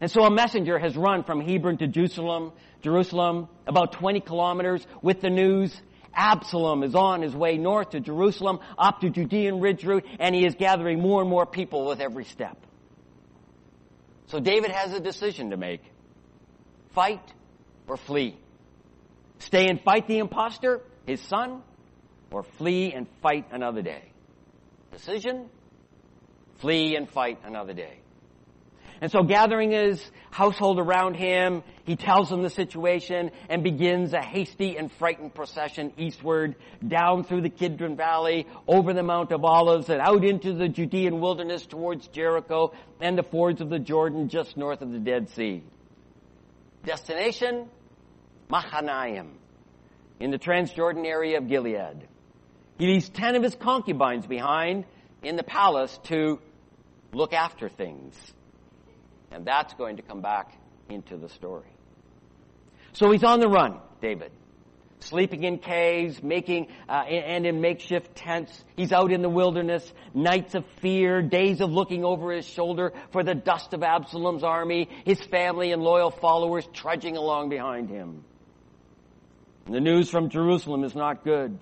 And 0.00 0.10
so 0.10 0.24
a 0.24 0.30
messenger 0.30 0.78
has 0.78 0.96
run 0.96 1.24
from 1.24 1.40
Hebron 1.40 1.78
to 1.78 1.86
Jerusalem, 1.86 2.52
Jerusalem, 2.82 3.48
about 3.66 3.92
20 3.92 4.20
kilometers 4.20 4.86
with 5.02 5.20
the 5.20 5.30
news 5.30 5.74
Absalom 6.16 6.82
is 6.82 6.94
on 6.94 7.22
his 7.22 7.34
way 7.34 7.56
north 7.56 7.90
to 7.90 8.00
Jerusalem, 8.00 8.60
up 8.78 9.00
to 9.00 9.10
Judean 9.10 9.60
Ridge 9.60 9.84
route, 9.84 10.04
and 10.20 10.34
he 10.34 10.46
is 10.46 10.54
gathering 10.54 11.00
more 11.00 11.20
and 11.20 11.28
more 11.28 11.46
people 11.46 11.86
with 11.86 12.00
every 12.00 12.24
step. 12.24 12.56
So 14.26 14.40
David 14.40 14.70
has 14.70 14.92
a 14.92 15.00
decision 15.00 15.50
to 15.50 15.56
make. 15.56 15.82
Fight 16.92 17.32
or 17.86 17.96
flee. 17.96 18.36
Stay 19.40 19.68
and 19.68 19.80
fight 19.80 20.06
the 20.06 20.18
impostor, 20.18 20.80
his 21.06 21.20
son, 21.22 21.62
or 22.34 22.42
flee 22.42 22.92
and 22.92 23.06
fight 23.22 23.46
another 23.52 23.80
day. 23.80 24.02
Decision, 24.92 25.48
flee 26.56 26.96
and 26.96 27.08
fight 27.08 27.38
another 27.44 27.72
day. 27.72 28.00
And 29.00 29.10
so 29.10 29.22
gathering 29.22 29.72
his 29.72 30.02
household 30.30 30.78
around 30.78 31.14
him, 31.14 31.62
he 31.84 31.96
tells 31.96 32.30
them 32.30 32.42
the 32.42 32.50
situation 32.50 33.32
and 33.48 33.62
begins 33.62 34.12
a 34.12 34.22
hasty 34.22 34.76
and 34.76 34.90
frightened 34.92 35.34
procession 35.34 35.92
eastward, 35.98 36.56
down 36.86 37.24
through 37.24 37.42
the 37.42 37.50
Kidron 37.50 37.96
Valley, 37.96 38.46
over 38.66 38.94
the 38.94 39.02
Mount 39.02 39.32
of 39.32 39.44
Olives, 39.44 39.88
and 39.88 40.00
out 40.00 40.24
into 40.24 40.54
the 40.54 40.68
Judean 40.68 41.20
wilderness 41.20 41.66
towards 41.66 42.06
Jericho 42.08 42.72
and 43.00 43.18
the 43.18 43.24
fords 43.24 43.60
of 43.60 43.68
the 43.68 43.78
Jordan 43.80 44.28
just 44.28 44.56
north 44.56 44.80
of 44.80 44.92
the 44.92 44.98
Dead 44.98 45.28
Sea. 45.30 45.62
Destination? 46.84 47.68
Mahanaim, 48.48 49.38
in 50.20 50.30
the 50.30 50.38
Transjordan 50.38 51.04
area 51.04 51.38
of 51.38 51.48
Gilead. 51.48 52.08
He 52.78 52.86
leaves 52.86 53.08
ten 53.08 53.36
of 53.36 53.42
his 53.42 53.54
concubines 53.54 54.26
behind 54.26 54.84
in 55.22 55.36
the 55.36 55.42
palace 55.42 55.98
to 56.04 56.40
look 57.12 57.32
after 57.32 57.68
things. 57.68 58.14
And 59.30 59.44
that's 59.44 59.74
going 59.74 59.96
to 59.96 60.02
come 60.02 60.20
back 60.20 60.52
into 60.88 61.16
the 61.16 61.28
story. 61.28 61.70
So 62.92 63.10
he's 63.10 63.24
on 63.24 63.40
the 63.40 63.48
run, 63.48 63.78
David. 64.00 64.30
Sleeping 65.00 65.44
in 65.44 65.58
caves, 65.58 66.22
making, 66.22 66.68
uh, 66.88 66.92
and 66.92 67.44
in 67.44 67.60
makeshift 67.60 68.14
tents. 68.14 68.64
He's 68.76 68.92
out 68.92 69.12
in 69.12 69.22
the 69.22 69.28
wilderness, 69.28 69.92
nights 70.14 70.54
of 70.54 70.64
fear, 70.80 71.20
days 71.20 71.60
of 71.60 71.70
looking 71.70 72.04
over 72.04 72.32
his 72.32 72.46
shoulder 72.46 72.92
for 73.12 73.22
the 73.22 73.34
dust 73.34 73.74
of 73.74 73.82
Absalom's 73.82 74.42
army, 74.42 74.88
his 75.04 75.20
family 75.20 75.72
and 75.72 75.82
loyal 75.82 76.10
followers 76.10 76.66
trudging 76.72 77.16
along 77.16 77.50
behind 77.50 77.90
him. 77.90 78.24
And 79.66 79.74
the 79.74 79.80
news 79.80 80.08
from 80.08 80.30
Jerusalem 80.30 80.84
is 80.84 80.94
not 80.94 81.24
good. 81.24 81.58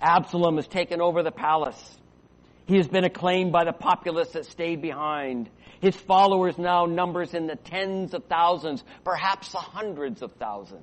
Absalom 0.00 0.56
has 0.56 0.66
taken 0.66 1.00
over 1.00 1.22
the 1.22 1.32
palace. 1.32 1.96
He 2.66 2.76
has 2.76 2.86
been 2.86 3.04
acclaimed 3.04 3.50
by 3.50 3.64
the 3.64 3.72
populace 3.72 4.30
that 4.30 4.46
stayed 4.46 4.82
behind. 4.82 5.48
His 5.80 5.96
followers 5.96 6.58
now 6.58 6.86
numbers 6.86 7.34
in 7.34 7.46
the 7.46 7.56
tens 7.56 8.14
of 8.14 8.24
thousands, 8.24 8.84
perhaps 9.04 9.52
the 9.52 9.58
hundreds 9.58 10.22
of 10.22 10.32
thousands. 10.34 10.82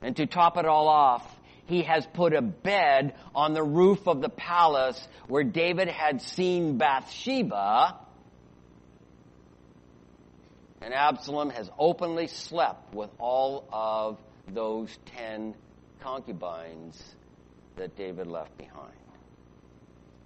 And 0.00 0.16
to 0.16 0.26
top 0.26 0.56
it 0.56 0.64
all 0.64 0.88
off, 0.88 1.26
he 1.66 1.82
has 1.82 2.06
put 2.06 2.32
a 2.32 2.40
bed 2.40 3.14
on 3.34 3.52
the 3.52 3.62
roof 3.62 4.06
of 4.06 4.20
the 4.20 4.28
palace 4.28 5.00
where 5.28 5.44
David 5.44 5.88
had 5.88 6.22
seen 6.22 6.78
Bathsheba. 6.78 7.98
And 10.80 10.94
Absalom 10.94 11.50
has 11.50 11.68
openly 11.78 12.28
slept 12.28 12.94
with 12.94 13.10
all 13.18 13.68
of 13.72 14.18
those 14.48 14.96
ten 15.16 15.54
concubines 16.00 17.00
that 17.80 17.96
David 17.96 18.26
left 18.26 18.56
behind 18.58 18.92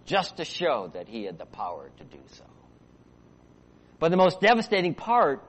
just 0.07 0.37
to 0.39 0.45
show 0.45 0.91
that 0.93 1.09
he 1.09 1.23
had 1.25 1.39
the 1.39 1.47
power 1.47 1.89
to 1.97 2.05
do 2.05 2.19
so. 2.33 2.45
But 4.01 4.11
the 4.11 4.17
most 4.17 4.41
devastating 4.41 4.95
part 4.95 5.43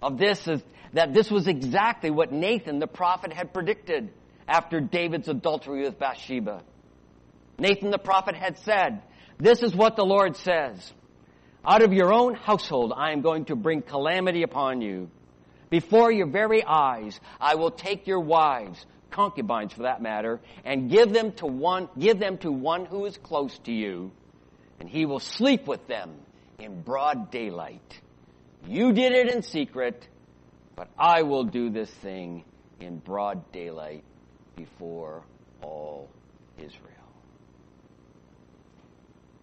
of 0.00 0.18
this 0.18 0.46
is 0.46 0.62
that 0.92 1.12
this 1.12 1.28
was 1.28 1.48
exactly 1.48 2.10
what 2.10 2.32
Nathan 2.32 2.78
the 2.78 2.86
prophet 2.86 3.32
had 3.32 3.52
predicted 3.52 4.12
after 4.46 4.80
David's 4.80 5.28
adultery 5.28 5.82
with 5.82 5.98
Bathsheba. 5.98 6.62
Nathan 7.58 7.90
the 7.90 7.98
prophet 7.98 8.36
had 8.36 8.58
said, 8.58 9.02
this 9.38 9.64
is 9.64 9.74
what 9.74 9.96
the 9.96 10.04
Lord 10.04 10.36
says. 10.36 10.92
Out 11.66 11.82
of 11.82 11.92
your 11.92 12.14
own 12.14 12.34
household 12.34 12.92
I 12.96 13.10
am 13.10 13.20
going 13.20 13.46
to 13.46 13.56
bring 13.56 13.82
calamity 13.82 14.44
upon 14.44 14.80
you. 14.80 15.10
Before 15.70 16.12
your 16.12 16.28
very 16.28 16.62
eyes 16.64 17.18
I 17.40 17.56
will 17.56 17.72
take 17.72 18.06
your 18.06 18.20
wives, 18.20 18.86
concubines 19.10 19.72
for 19.72 19.82
that 19.82 20.02
matter, 20.02 20.40
and 20.64 20.90
give 20.90 21.12
them 21.12 21.32
to 21.32 21.46
one, 21.46 21.88
give 21.98 22.18
them 22.18 22.38
to 22.38 22.50
one 22.50 22.84
who 22.86 23.06
is 23.06 23.16
close 23.16 23.58
to 23.60 23.72
you, 23.72 24.10
and 24.80 24.88
he 24.88 25.06
will 25.06 25.20
sleep 25.20 25.66
with 25.66 25.86
them 25.86 26.14
in 26.58 26.82
broad 26.82 27.30
daylight. 27.30 28.00
You 28.66 28.92
did 28.92 29.12
it 29.12 29.34
in 29.34 29.42
secret, 29.42 30.08
but 30.74 30.88
I 30.98 31.22
will 31.22 31.44
do 31.44 31.70
this 31.70 31.90
thing 31.90 32.44
in 32.80 32.98
broad 32.98 33.52
daylight 33.52 34.04
before 34.56 35.22
all 35.62 36.08
Israel. 36.58 36.92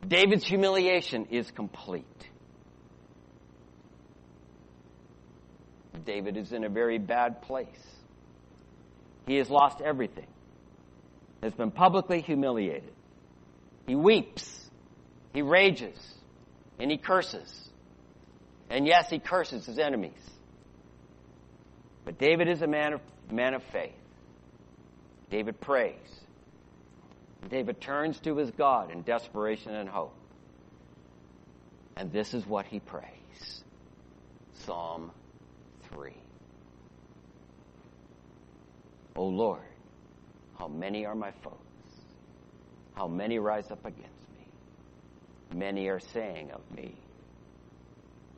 David's 0.07 0.45
humiliation 0.45 1.27
is 1.31 1.49
complete. 1.51 2.05
David 6.05 6.35
is 6.35 6.51
in 6.51 6.65
a 6.65 6.69
very 6.69 6.97
bad 6.97 7.41
place. 7.41 7.67
He 9.25 9.37
has 9.37 9.49
lost 9.49 9.81
everything, 9.81 10.27
has 11.41 11.53
been 11.53 11.71
publicly 11.71 12.21
humiliated. 12.21 12.93
He 13.87 13.95
weeps, 13.95 14.69
he 15.33 15.41
rages, 15.41 15.97
and 16.79 16.91
he 16.91 16.97
curses. 16.97 17.69
And 18.69 18.87
yes, 18.87 19.09
he 19.09 19.19
curses 19.19 19.65
his 19.65 19.77
enemies. 19.77 20.11
But 22.05 22.17
David 22.17 22.47
is 22.49 22.61
a 22.61 22.67
man 22.67 22.93
of, 22.93 23.01
man 23.31 23.53
of 23.53 23.63
faith. 23.63 23.93
David 25.29 25.59
prays. 25.59 25.95
David 27.49 27.81
turns 27.81 28.19
to 28.21 28.37
his 28.37 28.51
God 28.51 28.91
in 28.91 29.01
desperation 29.03 29.73
and 29.73 29.89
hope. 29.89 30.15
And 31.95 32.11
this 32.11 32.33
is 32.33 32.45
what 32.45 32.65
he 32.65 32.79
prays 32.79 33.63
Psalm 34.65 35.11
3. 35.91 36.13
O 39.15 39.25
Lord, 39.25 39.61
how 40.57 40.67
many 40.67 41.05
are 41.05 41.15
my 41.15 41.31
foes? 41.43 41.53
How 42.95 43.07
many 43.07 43.39
rise 43.39 43.69
up 43.71 43.85
against 43.85 44.29
me? 44.37 45.59
Many 45.59 45.87
are 45.87 45.99
saying 45.99 46.51
of 46.51 46.61
me, 46.75 46.95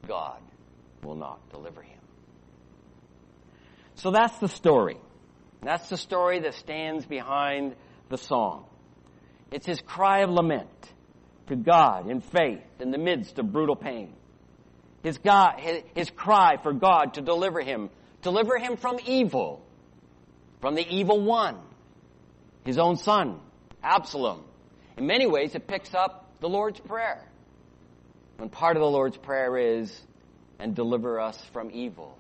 God 0.08 0.40
will 1.04 1.16
not 1.16 1.50
deliver 1.50 1.82
him. 1.82 2.00
So 3.96 4.12
that's 4.12 4.38
the 4.40 4.48
story. 4.48 4.98
That's 5.62 5.90
the 5.90 5.98
story 5.98 6.40
that 6.42 6.54
stands 6.54 7.06
behind 7.06 7.76
the 8.10 8.18
song. 8.18 8.66
It's 9.52 9.66
his 9.66 9.82
cry 9.82 10.20
of 10.20 10.30
lament 10.30 10.70
to 11.48 11.56
God 11.56 12.10
in 12.10 12.22
faith 12.22 12.64
in 12.80 12.92
the 12.92 12.98
midst 12.98 13.40
of 13.40 13.52
brutal 13.52 13.76
pain. 13.76 14.14
His, 15.04 15.18
God, 15.18 15.60
his, 15.60 15.84
his 15.96 16.10
cry 16.10 16.58
for 16.62 16.74
God 16.74 17.14
to 17.14 17.22
deliver 17.22 17.62
him, 17.62 17.90
deliver 18.22 18.58
him 18.58 18.76
from 18.76 18.98
evil, 19.06 19.64
from 20.62 20.76
the 20.76 20.88
evil 20.88 21.20
one, 21.20 21.58
his 22.65 22.78
own 22.78 22.98
son, 22.98 23.39
Absalom. 23.84 24.44
In 24.98 25.06
many 25.06 25.28
ways, 25.28 25.54
it 25.56 25.68
picks 25.68 25.94
up 25.94 26.32
the 26.39 26.50
Lord's 26.50 26.80
Prayer. 26.80 27.22
When 28.38 28.50
part 28.50 28.76
of 28.76 28.82
the 28.82 28.89
Lord's 28.89 29.18
Prayer 29.18 29.58
is, 29.58 30.02
and 30.60 30.76
deliver 30.76 31.20
us 31.20 31.39
from 31.54 31.70
evil, 31.72 32.18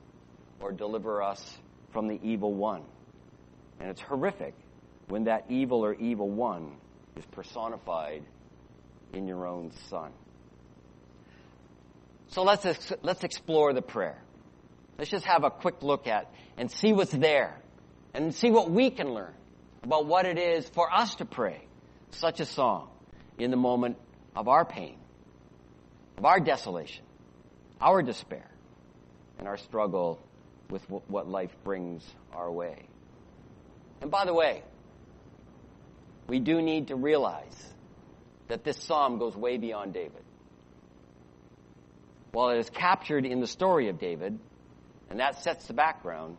or 0.59 0.71
deliver 0.71 1.23
us 1.23 1.57
from 1.91 2.07
the 2.07 2.19
evil 2.21 2.53
one. 2.53 2.83
And 3.79 3.89
it's 3.89 4.01
horrific 4.01 4.53
when 5.07 5.25
that 5.25 5.45
evil 5.49 5.85
or 5.85 5.93
evil 5.93 6.29
one 6.29 6.75
is 7.15 7.25
personified 7.31 8.23
in 9.13 9.27
your 9.27 9.47
own 9.47 9.71
son. 9.89 10.11
So 12.27 12.43
let's, 12.43 12.65
let's 13.01 13.23
explore 13.23 13.73
the 13.73 13.81
prayer. 13.81 14.21
Let's 14.97 15.11
just 15.11 15.25
have 15.25 15.43
a 15.43 15.49
quick 15.49 15.81
look 15.81 16.07
at 16.07 16.29
and 16.57 16.71
see 16.71 16.93
what's 16.93 17.11
there 17.11 17.57
and 18.15 18.33
see 18.33 18.49
what 18.49 18.71
we 18.71 18.89
can 18.89 19.13
learn 19.13 19.33
about 19.83 20.05
what 20.05 20.25
it 20.25 20.39
is 20.39 20.67
for 20.69 20.91
us 20.91 21.15
to 21.15 21.25
pray 21.25 21.61
such 22.11 22.39
a 22.39 22.45
song 22.45 22.89
in 23.37 23.51
the 23.51 23.57
moment 23.57 23.97
of 24.35 24.47
our 24.47 24.63
pain, 24.63 24.97
of 26.17 26.23
our 26.23 26.39
desolation, 26.39 27.03
our 27.81 28.01
despair, 28.01 28.49
and 29.37 29.47
our 29.49 29.57
struggle 29.57 30.19
with 30.69 30.81
what 30.89 31.27
life 31.27 31.51
brings 31.65 32.03
our 32.33 32.49
way. 32.49 32.87
And 34.01 34.09
by 34.09 34.23
the 34.23 34.33
way, 34.33 34.63
we 36.27 36.39
do 36.39 36.61
need 36.61 36.87
to 36.87 36.95
realize 36.95 37.73
that 38.47 38.63
this 38.63 38.81
psalm 38.81 39.19
goes 39.19 39.35
way 39.35 39.57
beyond 39.57 39.93
David. 39.93 40.23
While 42.31 42.51
it 42.51 42.59
is 42.59 42.69
captured 42.69 43.25
in 43.25 43.41
the 43.41 43.47
story 43.47 43.89
of 43.89 43.99
David, 43.99 44.39
and 45.09 45.19
that 45.19 45.43
sets 45.43 45.67
the 45.67 45.73
background, 45.73 46.37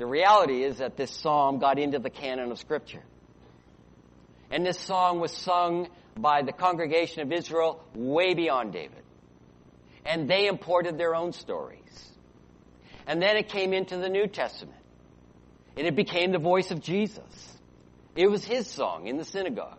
the 0.00 0.06
reality 0.06 0.64
is 0.64 0.78
that 0.78 0.96
this 0.96 1.10
psalm 1.10 1.58
got 1.58 1.78
into 1.78 1.98
the 1.98 2.08
canon 2.08 2.50
of 2.50 2.58
Scripture. 2.58 3.02
And 4.50 4.64
this 4.64 4.80
song 4.80 5.20
was 5.20 5.30
sung 5.30 5.88
by 6.16 6.40
the 6.40 6.52
congregation 6.52 7.20
of 7.20 7.30
Israel 7.30 7.84
way 7.94 8.32
beyond 8.32 8.72
David. 8.72 9.02
And 10.06 10.26
they 10.26 10.46
imported 10.46 10.96
their 10.96 11.14
own 11.14 11.34
stories. 11.34 12.12
And 13.06 13.20
then 13.20 13.36
it 13.36 13.50
came 13.50 13.74
into 13.74 13.98
the 13.98 14.08
New 14.08 14.26
Testament. 14.26 14.78
And 15.76 15.86
it 15.86 15.94
became 15.94 16.32
the 16.32 16.38
voice 16.38 16.70
of 16.70 16.80
Jesus. 16.80 17.58
It 18.16 18.26
was 18.26 18.42
his 18.42 18.66
song 18.66 19.06
in 19.06 19.18
the 19.18 19.24
synagogue. 19.24 19.78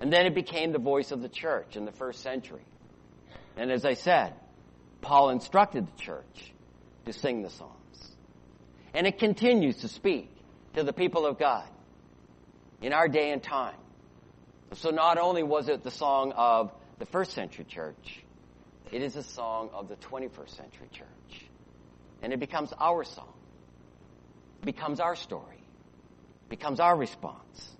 And 0.00 0.12
then 0.12 0.24
it 0.24 0.36
became 0.36 0.70
the 0.70 0.78
voice 0.78 1.10
of 1.10 1.20
the 1.20 1.28
church 1.28 1.76
in 1.76 1.84
the 1.84 1.92
first 1.92 2.22
century. 2.22 2.64
And 3.56 3.72
as 3.72 3.84
I 3.84 3.94
said, 3.94 4.34
Paul 5.00 5.30
instructed 5.30 5.88
the 5.88 6.00
church 6.00 6.52
to 7.06 7.12
sing 7.12 7.42
the 7.42 7.50
song. 7.50 7.73
And 8.94 9.06
it 9.06 9.18
continues 9.18 9.78
to 9.78 9.88
speak 9.88 10.30
to 10.74 10.84
the 10.84 10.92
people 10.92 11.26
of 11.26 11.38
God 11.38 11.68
in 12.80 12.92
our 12.92 13.08
day 13.08 13.32
and 13.32 13.42
time. 13.42 13.76
So 14.74 14.90
not 14.90 15.18
only 15.18 15.42
was 15.42 15.68
it 15.68 15.82
the 15.82 15.90
song 15.90 16.32
of 16.32 16.72
the 16.98 17.06
first 17.06 17.32
century 17.32 17.64
church, 17.64 18.24
It 18.94 19.02
is 19.02 19.16
a 19.16 19.24
song 19.24 19.70
of 19.72 19.88
the 19.88 19.96
21st 19.96 20.50
century 20.50 20.88
church. 20.92 21.46
And 22.22 22.32
it 22.32 22.38
becomes 22.38 22.72
our 22.78 23.02
song, 23.02 23.32
it 24.62 24.66
becomes 24.66 25.00
our 25.00 25.16
story, 25.16 25.56
it 25.56 26.48
becomes 26.48 26.78
our 26.78 26.96
response, 26.96 27.74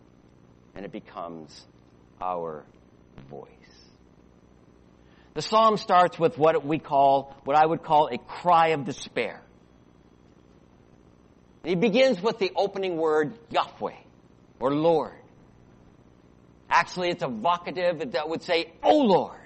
and 0.75 0.85
it 0.85 0.91
becomes 0.91 1.65
our 2.21 2.65
voice. 3.31 3.49
The 5.35 5.43
psalm 5.43 5.77
starts 5.77 6.19
with 6.19 6.37
what 6.37 6.67
we 6.67 6.81
call, 6.81 7.37
what 7.45 7.57
I 7.57 7.65
would 7.65 7.85
call 7.85 8.09
a 8.09 8.19
cry 8.19 8.69
of 8.69 8.85
despair. 8.85 9.41
He 11.65 11.75
begins 11.75 12.21
with 12.21 12.39
the 12.39 12.53
opening 12.55 12.97
word 12.99 13.39
Yahweh 13.51 13.97
or 14.61 14.75
Lord. 14.75 15.15
Actually, 16.69 17.11
it's 17.11 17.23
a 17.23 17.29
vocative 17.29 18.13
that 18.13 18.29
would 18.29 18.43
say, 18.43 18.73
Oh 18.83 18.99
Lord. 18.99 19.39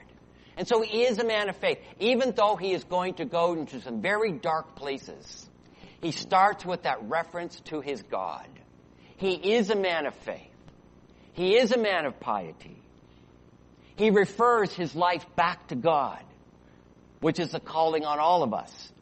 And 0.57 0.67
so 0.67 0.83
he 0.83 1.03
is 1.03 1.19
a 1.19 1.25
man 1.25 1.49
of 1.49 1.57
faith. 1.57 1.79
Even 2.01 2.33
though 2.33 2.57
he 2.57 2.73
is 2.73 2.83
going 2.83 3.15
to 3.15 3.25
go 3.25 3.55
into 3.55 3.81
some 3.81 4.03
very 4.03 4.33
dark 4.33 4.75
places, 4.75 5.49
he 6.01 6.11
starts 6.11 6.65
with 6.65 6.83
that 6.83 6.99
reference 7.03 7.61
to 7.67 7.81
his 7.81 8.03
God. 8.03 8.49
He 9.17 9.55
is 9.55 9.71
a 9.71 9.77
man 9.77 10.07
of 10.07 10.15
faith. 10.15 10.51
He 11.35 11.57
is 11.57 11.71
a 11.71 11.79
man 11.79 12.07
of 12.07 12.19
piety. 12.19 12.83
He 13.95 14.11
refers 14.11 14.73
his 14.75 14.97
life 14.97 15.25
back 15.37 15.69
to 15.69 15.77
God, 15.77 16.23
which 17.21 17.39
is 17.39 17.55
a 17.55 17.61
calling 17.61 18.05
on 18.05 18.19
all 18.19 18.43
of 18.43 18.53
us 18.53 18.93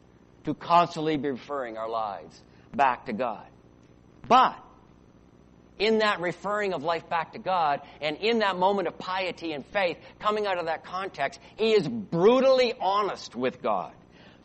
to 0.43 0.53
constantly 0.53 1.17
be 1.17 1.29
referring 1.29 1.77
our 1.77 1.89
lives 1.89 2.39
back 2.77 3.07
to 3.07 3.13
God. 3.13 3.45
But 4.27 4.57
in 5.79 5.99
that 5.99 6.21
referring 6.21 6.73
of 6.73 6.83
life 6.83 7.07
back 7.09 7.33
to 7.33 7.39
God 7.39 7.81
and 8.01 8.17
in 8.17 8.39
that 8.39 8.57
moment 8.57 8.87
of 8.87 8.97
piety 8.97 9.53
and 9.53 9.65
faith 9.65 9.97
coming 10.19 10.47
out 10.47 10.57
of 10.57 10.65
that 10.65 10.85
context, 10.85 11.39
he 11.57 11.73
is 11.73 11.87
brutally 11.87 12.73
honest 12.79 13.35
with 13.35 13.61
God. 13.61 13.93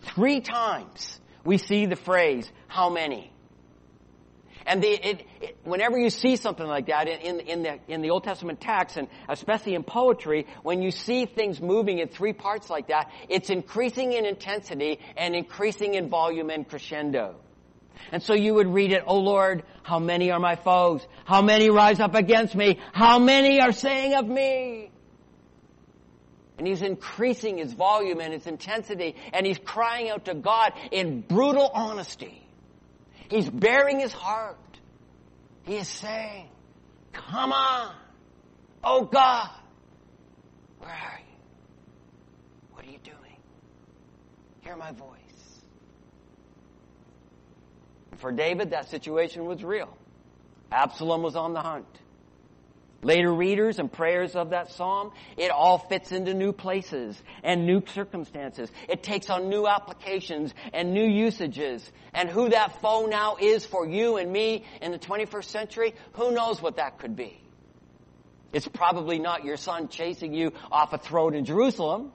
Three 0.01 0.41
times 0.41 1.21
we 1.45 1.59
see 1.59 1.87
the 1.87 1.97
phrase, 1.97 2.51
how 2.69 2.91
many? 2.91 3.33
And 4.65 4.83
the, 4.83 4.89
it, 4.89 5.27
it, 5.41 5.59
whenever 5.65 5.99
you 5.99 6.11
see 6.11 6.37
something 6.37 6.67
like 6.67 6.87
that 6.87 7.09
in, 7.09 7.41
in, 7.41 7.63
the, 7.63 7.79
in 7.89 8.01
the 8.01 8.11
Old 8.11 8.23
Testament 8.23 8.61
text, 8.61 8.97
and 8.97 9.09
especially 9.29 9.75
in 9.75 9.83
poetry, 9.83 10.47
when 10.63 10.83
you 10.83 10.91
see 10.93 11.27
things 11.27 11.61
moving 11.61 11.99
in 11.99 12.09
three 12.09 12.33
parts 12.33 12.71
like 12.71 12.89
that, 12.89 13.11
it's 13.29 13.51
increasing 13.51 14.13
in 14.13 14.25
intensity 14.25 15.01
and 15.17 15.35
increasing 15.35 15.95
in 15.95 16.09
volume 16.09 16.51
and 16.51 16.69
crescendo. 16.69 17.37
And 18.11 18.23
so 18.23 18.35
you 18.35 18.55
would 18.55 18.67
read 18.67 18.93
it, 18.93 19.05
O 19.07 19.19
Lord, 19.19 19.65
how 19.83 19.99
many 19.99 20.31
are 20.31 20.41
my 20.41 20.57
foes? 20.57 21.07
How 21.25 21.43
many 21.43 21.71
rise 21.71 22.01
up 22.01 22.15
against 22.15 22.55
me? 22.55 22.79
How 22.93 23.19
many 23.19 23.61
are 23.61 23.73
saying 23.73 24.15
of 24.15 24.27
me? 24.27 24.91
And 26.59 26.67
he's 26.67 26.83
increasing 26.83 27.59
his 27.59 27.73
volume 27.73 28.21
and 28.21 28.33
his 28.33 28.47
intensity, 28.47 29.17
and 29.33 29.47
he's 29.47 29.59
crying 29.59 30.11
out 30.11 30.27
to 30.27 30.35
God 30.35 30.73
in 30.91 31.23
brutal 31.23 31.71
honesty. 31.73 32.47
He's 33.29 33.49
bearing 33.49 33.99
his 33.99 34.13
heart. 34.13 34.59
He 35.65 35.77
is 35.77 35.89
saying, 35.89 36.49
Come 37.13 37.53
on, 37.53 37.95
oh 38.85 39.05
God, 39.05 39.51
where 40.79 40.91
are 40.91 41.21
you? 41.21 41.37
What 42.73 42.85
are 42.87 42.91
you 42.91 42.99
doing? 42.99 43.37
Hear 44.61 44.77
my 44.77 44.93
voice. 44.93 45.32
For 48.23 48.31
David, 48.31 48.71
that 48.71 48.89
situation 48.89 49.47
was 49.47 49.65
real. 49.65 49.95
Absalom 50.71 51.23
was 51.23 51.35
on 51.35 51.55
the 51.55 51.61
hunt. 51.61 51.89
Later 53.03 53.35
readers 53.35 53.81
and 53.81 53.93
prayers 53.93 54.37
of 54.37 54.51
that 54.51 54.71
psalm, 54.71 55.11
it 55.37 55.51
all 55.51 55.79
fits 55.79 56.13
into 56.13 56.33
new 56.33 56.53
places 56.53 57.21
and 57.43 57.67
new 57.67 57.83
circumstances. 57.85 58.71
It 58.89 59.03
takes 59.03 59.29
on 59.29 59.49
new 59.49 59.67
applications 59.67 60.55
and 60.73 60.95
new 60.95 61.05
usages. 61.05 61.91
And 62.15 62.29
who 62.29 62.51
that 62.51 62.81
foe 62.81 63.07
now 63.07 63.39
is 63.41 63.67
for 63.67 63.85
you 63.85 64.19
and 64.19 64.33
me 64.33 64.67
in 64.81 64.93
the 64.93 65.01
21st 65.01 65.47
century, 65.47 65.95
who 66.13 66.31
knows 66.31 66.63
what 66.63 66.77
that 66.77 67.01
could 67.01 67.17
be? 67.17 67.41
It's 68.53 68.69
probably 68.69 69.19
not 69.19 69.45
your 69.45 69.57
son 69.57 69.89
chasing 69.89 70.33
you 70.33 70.53
off 70.71 70.93
a 70.93 70.99
throne 70.99 71.35
in 71.35 71.45
Jerusalem, 71.45 72.13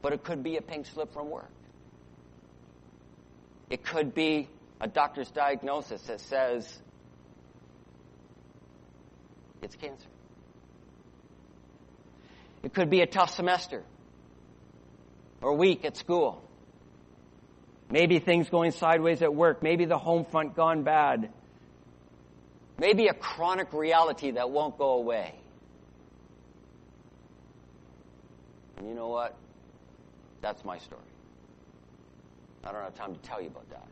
but 0.00 0.14
it 0.14 0.24
could 0.24 0.42
be 0.42 0.56
a 0.56 0.62
pink 0.62 0.86
slip 0.86 1.12
from 1.12 1.28
work. 1.28 1.50
It 3.72 3.82
could 3.82 4.12
be 4.12 4.50
a 4.82 4.86
doctor's 4.86 5.30
diagnosis 5.30 6.02
that 6.02 6.20
says 6.20 6.78
it's 9.62 9.74
cancer. 9.76 10.08
It 12.62 12.74
could 12.74 12.90
be 12.90 13.00
a 13.00 13.06
tough 13.06 13.30
semester 13.34 13.82
or 15.40 15.56
week 15.56 15.86
at 15.86 15.96
school. 15.96 16.46
Maybe 17.90 18.18
things 18.18 18.50
going 18.50 18.72
sideways 18.72 19.22
at 19.22 19.34
work. 19.34 19.62
Maybe 19.62 19.86
the 19.86 19.96
home 19.96 20.26
front 20.26 20.54
gone 20.54 20.82
bad. 20.82 21.32
Maybe 22.78 23.06
a 23.06 23.14
chronic 23.14 23.72
reality 23.72 24.32
that 24.32 24.50
won't 24.50 24.76
go 24.76 24.98
away. 24.98 25.34
And 28.76 28.86
you 28.86 28.94
know 28.94 29.08
what? 29.08 29.34
That's 30.42 30.62
my 30.62 30.76
story. 30.76 31.11
I 32.64 32.72
don't 32.72 32.82
have 32.82 32.94
time 32.94 33.14
to 33.14 33.20
tell 33.20 33.40
you 33.40 33.48
about 33.48 33.68
that. 33.70 33.86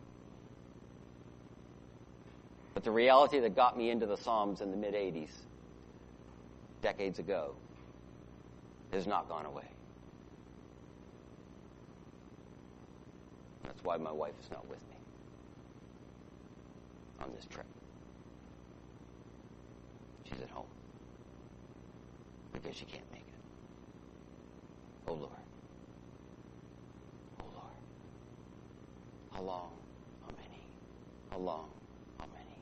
But 2.75 2.85
the 2.85 2.91
reality 2.91 3.41
that 3.41 3.57
got 3.57 3.77
me 3.77 3.91
into 3.91 4.07
the 4.07 4.17
Psalms 4.17 4.61
in 4.61 4.71
the 4.71 4.77
mid 4.77 4.95
80s, 4.95 5.31
decades 6.83 7.19
ago, 7.19 7.55
has 8.93 9.07
not 9.07 9.29
gone 9.29 9.47
away. 9.47 9.69
That's 13.65 13.83
why 13.85 13.97
my 13.97 14.13
wife 14.13 14.35
is 14.43 14.51
not 14.51 14.67
with 14.69 14.81
me 14.89 14.97
on 17.21 17.31
this 17.35 17.47
trip. 17.47 17.67
She's 20.25 20.41
at 20.41 20.51
home 20.51 20.67
because 22.53 22.77
she 22.77 22.85
can't 22.85 23.11
make 23.13 23.21
it. 23.21 23.35
Oh 25.09 25.15
Lord. 25.15 25.50
How 29.41 29.47
long? 29.47 29.71
How 30.21 30.29
many? 30.37 30.63
How 31.31 31.39
long? 31.39 31.71
How 32.19 32.27
many? 32.27 32.57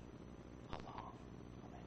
How 0.70 0.76
long? 0.86 1.12
How 1.60 1.68
many? 1.72 1.84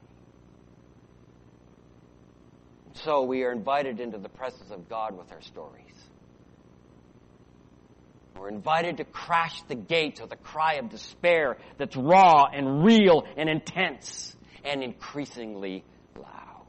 So 3.02 3.22
we 3.22 3.42
are 3.44 3.52
invited 3.52 4.00
into 4.00 4.18
the 4.18 4.28
presence 4.28 4.70
of 4.70 4.90
God 4.90 5.16
with 5.16 5.32
our 5.32 5.40
stories. 5.40 5.94
We're 8.38 8.50
invited 8.50 8.98
to 8.98 9.04
crash 9.04 9.62
the 9.62 9.76
gates 9.76 10.20
with 10.20 10.30
a 10.30 10.36
cry 10.36 10.74
of 10.74 10.90
despair 10.90 11.56
that's 11.78 11.96
raw 11.96 12.44
and 12.52 12.84
real 12.84 13.24
and 13.38 13.48
intense 13.48 14.36
and 14.62 14.82
increasingly 14.82 15.84
loud. 16.16 16.66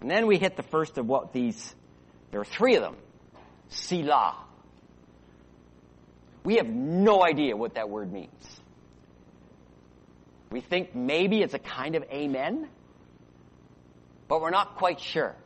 And 0.00 0.10
then 0.10 0.26
we 0.26 0.38
hit 0.38 0.56
the 0.56 0.62
first 0.62 0.96
of 0.96 1.06
what 1.06 1.34
these, 1.34 1.74
there 2.30 2.40
are 2.40 2.46
three 2.46 2.76
of 2.76 2.82
them. 2.82 2.96
Selah. 3.68 4.46
We 6.44 6.56
have 6.56 6.66
no 6.66 7.22
idea 7.22 7.56
what 7.56 7.74
that 7.74 7.90
word 7.90 8.12
means. 8.12 8.60
We 10.50 10.60
think 10.60 10.94
maybe 10.94 11.42
it's 11.42 11.54
a 11.54 11.58
kind 11.58 11.94
of 11.94 12.02
amen, 12.04 12.68
but 14.26 14.40
we're 14.40 14.50
not 14.50 14.76
quite 14.76 15.00
sure. 15.00 15.36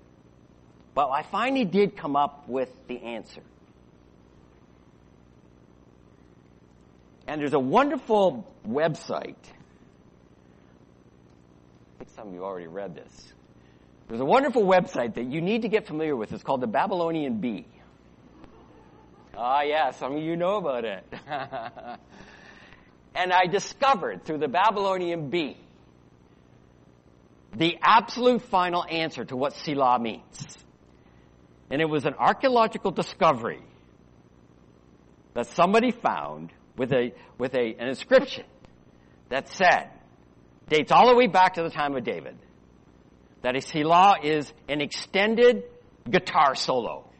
But 0.94 1.10
I 1.10 1.22
finally 1.24 1.64
did 1.64 1.96
come 1.96 2.16
up 2.16 2.48
with 2.48 2.70
the 2.86 3.02
answer. 3.02 3.42
And 7.26 7.40
there's 7.40 7.54
a 7.54 7.58
wonderful 7.58 8.46
website. 8.66 9.34
I 11.94 11.98
think 11.98 12.10
some 12.14 12.28
of 12.28 12.34
you 12.34 12.44
already 12.44 12.66
read 12.66 12.94
this. 12.94 13.32
There's 14.08 14.20
a 14.20 14.26
wonderful 14.26 14.62
website 14.62 15.14
that 15.14 15.24
you 15.24 15.40
need 15.40 15.62
to 15.62 15.68
get 15.68 15.86
familiar 15.86 16.14
with. 16.14 16.32
It's 16.32 16.42
called 16.42 16.60
the 16.60 16.66
Babylonian 16.66 17.40
Bee. 17.40 17.66
Ah, 19.36 19.62
yeah, 19.62 19.90
some 19.92 20.16
of 20.16 20.22
you 20.22 20.36
know 20.36 20.56
about 20.56 20.84
it. 20.84 21.04
and 23.14 23.32
I 23.32 23.46
discovered 23.46 24.24
through 24.24 24.38
the 24.38 24.48
Babylonian 24.48 25.30
Bee 25.30 25.56
the 27.56 27.78
absolute 27.82 28.42
final 28.42 28.84
answer 28.84 29.24
to 29.24 29.36
what 29.36 29.54
Selah 29.54 29.98
means. 29.98 30.58
And 31.70 31.80
it 31.80 31.88
was 31.88 32.04
an 32.04 32.14
archaeological 32.14 32.90
discovery 32.90 33.62
that 35.34 35.46
somebody 35.48 35.90
found 35.90 36.50
with 36.76 36.92
a, 36.92 37.12
with 37.38 37.54
a, 37.54 37.74
an 37.78 37.88
inscription 37.88 38.44
that 39.28 39.48
said, 39.48 39.90
dates 40.68 40.92
all 40.92 41.08
the 41.08 41.16
way 41.16 41.26
back 41.26 41.54
to 41.54 41.62
the 41.62 41.70
time 41.70 41.96
of 41.96 42.04
David, 42.04 42.36
that 43.42 43.56
a 43.56 43.60
Selah 43.60 44.16
is 44.22 44.52
an 44.68 44.80
extended 44.80 45.64
guitar 46.08 46.54
solo. 46.54 47.10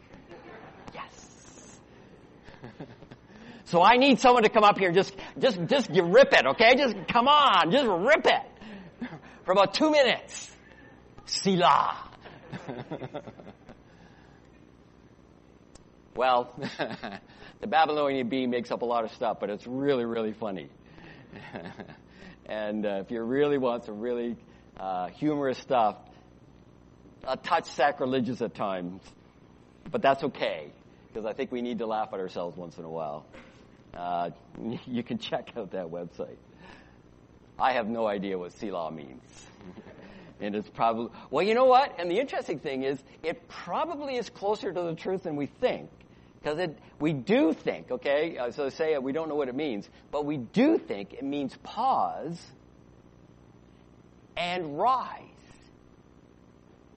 So 3.67 3.83
I 3.83 3.97
need 3.97 4.21
someone 4.21 4.43
to 4.43 4.51
come 4.51 4.65
up 4.65 4.79
here, 4.79 4.93
just, 4.93 5.15
just, 5.39 5.59
just 5.67 5.89
rip 5.91 6.33
it, 6.33 6.47
okay? 6.47 6.75
Just 6.77 6.95
come 7.09 7.29
on, 7.29 7.71
just 7.71 7.87
rip 7.87 8.27
it. 8.27 9.09
For 9.45 9.53
about 9.53 9.75
two 9.75 9.91
minutes. 9.91 10.51
Selah. 11.27 12.11
well, 16.15 16.55
the 17.61 17.67
Babylonian 17.67 18.29
bee 18.29 18.47
makes 18.47 18.71
up 18.71 18.83
a 18.83 18.85
lot 18.85 19.05
of 19.05 19.13
stuff, 19.13 19.39
but 19.41 19.49
it's 19.51 19.67
really, 19.67 20.05
really 20.05 20.33
funny. 20.33 20.69
and 22.47 22.85
uh, 22.85 23.01
if 23.03 23.11
you 23.11 23.23
really 23.23 23.59
want 23.59 23.85
some 23.85 24.01
really 24.01 24.37
uh, 24.79 25.09
humorous 25.09 25.59
stuff, 25.59 25.97
a 27.27 27.37
touch 27.37 27.67
sacrilegious 27.73 28.43
at 28.43 28.55
times, 28.55 29.01
but 29.91 30.03
that's 30.03 30.23
okay 30.23 30.71
because 31.09 31.25
I 31.25 31.33
think 31.33 31.53
we 31.53 31.63
need 31.63 31.79
to 31.79 31.87
laugh 31.87 32.11
at 32.13 32.21
ourselves 32.21 32.57
once 32.57 32.77
in 32.77 32.85
a 32.85 32.91
while. 32.91 33.25
Uh, 33.95 34.31
you 34.87 35.03
can 35.03 35.19
check 35.19 35.53
out 35.57 35.73
that 35.73 35.87
website. 35.87 36.37
I 37.59 37.73
have 37.73 37.87
no 37.87 38.07
idea 38.07 38.39
what 38.39 38.53
Selah 38.53 38.91
means. 38.91 39.23
and 40.41 40.55
it's 40.57 40.69
probably, 40.69 41.11
well, 41.31 41.45
you 41.45 41.55
know 41.55 41.67
what? 41.67 41.95
And 41.99 42.11
the 42.11 42.19
interesting 42.19 42.59
thing 42.59 42.83
is, 42.83 42.99
it 43.23 43.49
probably 43.49 44.17
is 44.17 44.29
closer 44.29 44.73
to 44.73 44.83
the 44.83 44.95
truth 44.95 45.23
than 45.23 45.37
we 45.37 45.47
think. 45.47 45.91
Because 46.43 46.69
we 47.01 47.15
do 47.15 47.55
think, 47.55 47.91
okay, 47.91 48.37
uh, 48.37 48.51
so 48.51 48.69
say 48.69 48.99
we 48.99 49.13
don't 49.13 49.31
know 49.31 49.35
what 49.35 49.49
it 49.49 49.55
means, 49.55 49.89
but 50.11 50.27
we 50.27 50.37
do 50.37 50.77
think 50.77 51.15
it 51.15 51.25
means 51.25 51.57
pause 51.63 52.39
and 54.37 54.79
rise. 54.79 55.21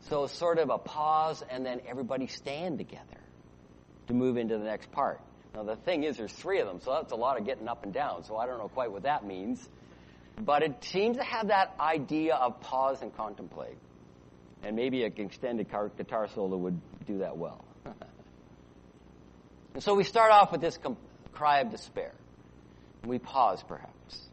So 0.10 0.28
sort 0.28 0.60
of 0.60 0.70
a 0.70 0.78
pause 0.78 1.44
and 1.50 1.66
then 1.66 1.82
everybody 1.88 2.28
stand 2.28 2.78
together 2.78 3.22
to 4.08 4.14
move 4.14 4.36
into 4.36 4.58
the 4.58 4.66
next 4.66 4.92
part. 4.92 5.22
Now 5.58 5.64
the 5.64 5.76
thing 5.76 6.04
is, 6.04 6.18
there's 6.18 6.32
three 6.32 6.60
of 6.60 6.68
them, 6.68 6.80
so 6.82 6.92
that's 6.92 7.12
a 7.12 7.16
lot 7.16 7.40
of 7.40 7.46
getting 7.48 7.68
up 7.68 7.84
and 7.84 7.92
down. 7.92 8.24
So 8.24 8.38
I 8.38 8.46
don't 8.46 8.60
know 8.60 8.68
quite 8.68 8.92
what 8.92 9.04
that 9.04 9.26
means, 9.26 9.68
but 10.40 10.62
it 10.62 10.84
seems 10.84 11.18
to 11.18 11.24
have 11.24 11.48
that 11.48 11.74
idea 11.80 12.36
of 12.36 12.62
pause 12.62 13.02
and 13.02 13.16
contemplate, 13.18 13.80
and 14.62 14.76
maybe 14.76 15.04
an 15.04 15.14
extended 15.18 15.68
guitar 15.98 16.28
solo 16.28 16.58
would 16.58 16.80
do 17.08 17.18
that 17.20 17.38
well. 17.38 17.66
and 19.74 19.82
so 19.84 19.96
we 19.96 20.04
start 20.04 20.32
off 20.32 20.52
with 20.52 20.62
this 20.62 20.78
cry 21.34 21.62
of 21.62 21.72
despair. 21.72 22.14
We 23.04 23.18
pause, 23.18 23.64
perhaps. 23.68 24.27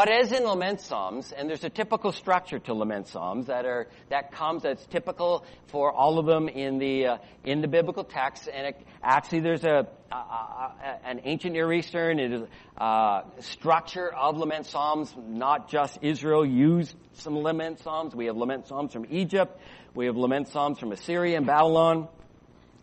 But 0.00 0.08
as 0.08 0.32
in 0.32 0.44
lament 0.44 0.80
psalms, 0.80 1.30
and 1.30 1.46
there's 1.46 1.62
a 1.62 1.68
typical 1.68 2.10
structure 2.10 2.58
to 2.58 2.72
lament 2.72 3.08
psalms 3.08 3.48
that 3.48 3.66
are 3.66 3.86
that 4.08 4.32
comes 4.32 4.62
that's 4.62 4.86
typical 4.86 5.44
for 5.66 5.92
all 5.92 6.18
of 6.18 6.24
them 6.24 6.48
in 6.48 6.78
the 6.78 7.06
uh, 7.06 7.18
in 7.44 7.60
the 7.60 7.68
biblical 7.68 8.02
text, 8.02 8.48
and 8.50 8.68
it, 8.68 8.86
actually 9.02 9.40
there's 9.40 9.62
a, 9.62 9.86
a, 10.10 10.14
a, 10.14 10.74
an 11.04 11.20
ancient 11.24 11.52
Near 11.52 11.70
Eastern 11.74 12.18
it 12.18 12.32
is, 12.32 12.48
uh, 12.78 13.24
structure 13.40 14.10
of 14.10 14.38
lament 14.38 14.64
psalms. 14.64 15.14
Not 15.18 15.68
just 15.68 15.98
Israel 16.00 16.46
used 16.46 16.96
some 17.12 17.36
lament 17.36 17.80
psalms. 17.80 18.14
We 18.14 18.24
have 18.24 18.38
lament 18.38 18.68
psalms 18.68 18.94
from 18.94 19.04
Egypt. 19.10 19.60
We 19.94 20.06
have 20.06 20.16
lament 20.16 20.48
psalms 20.48 20.78
from 20.78 20.92
Assyria 20.92 21.36
and 21.36 21.44
Babylon. 21.44 22.08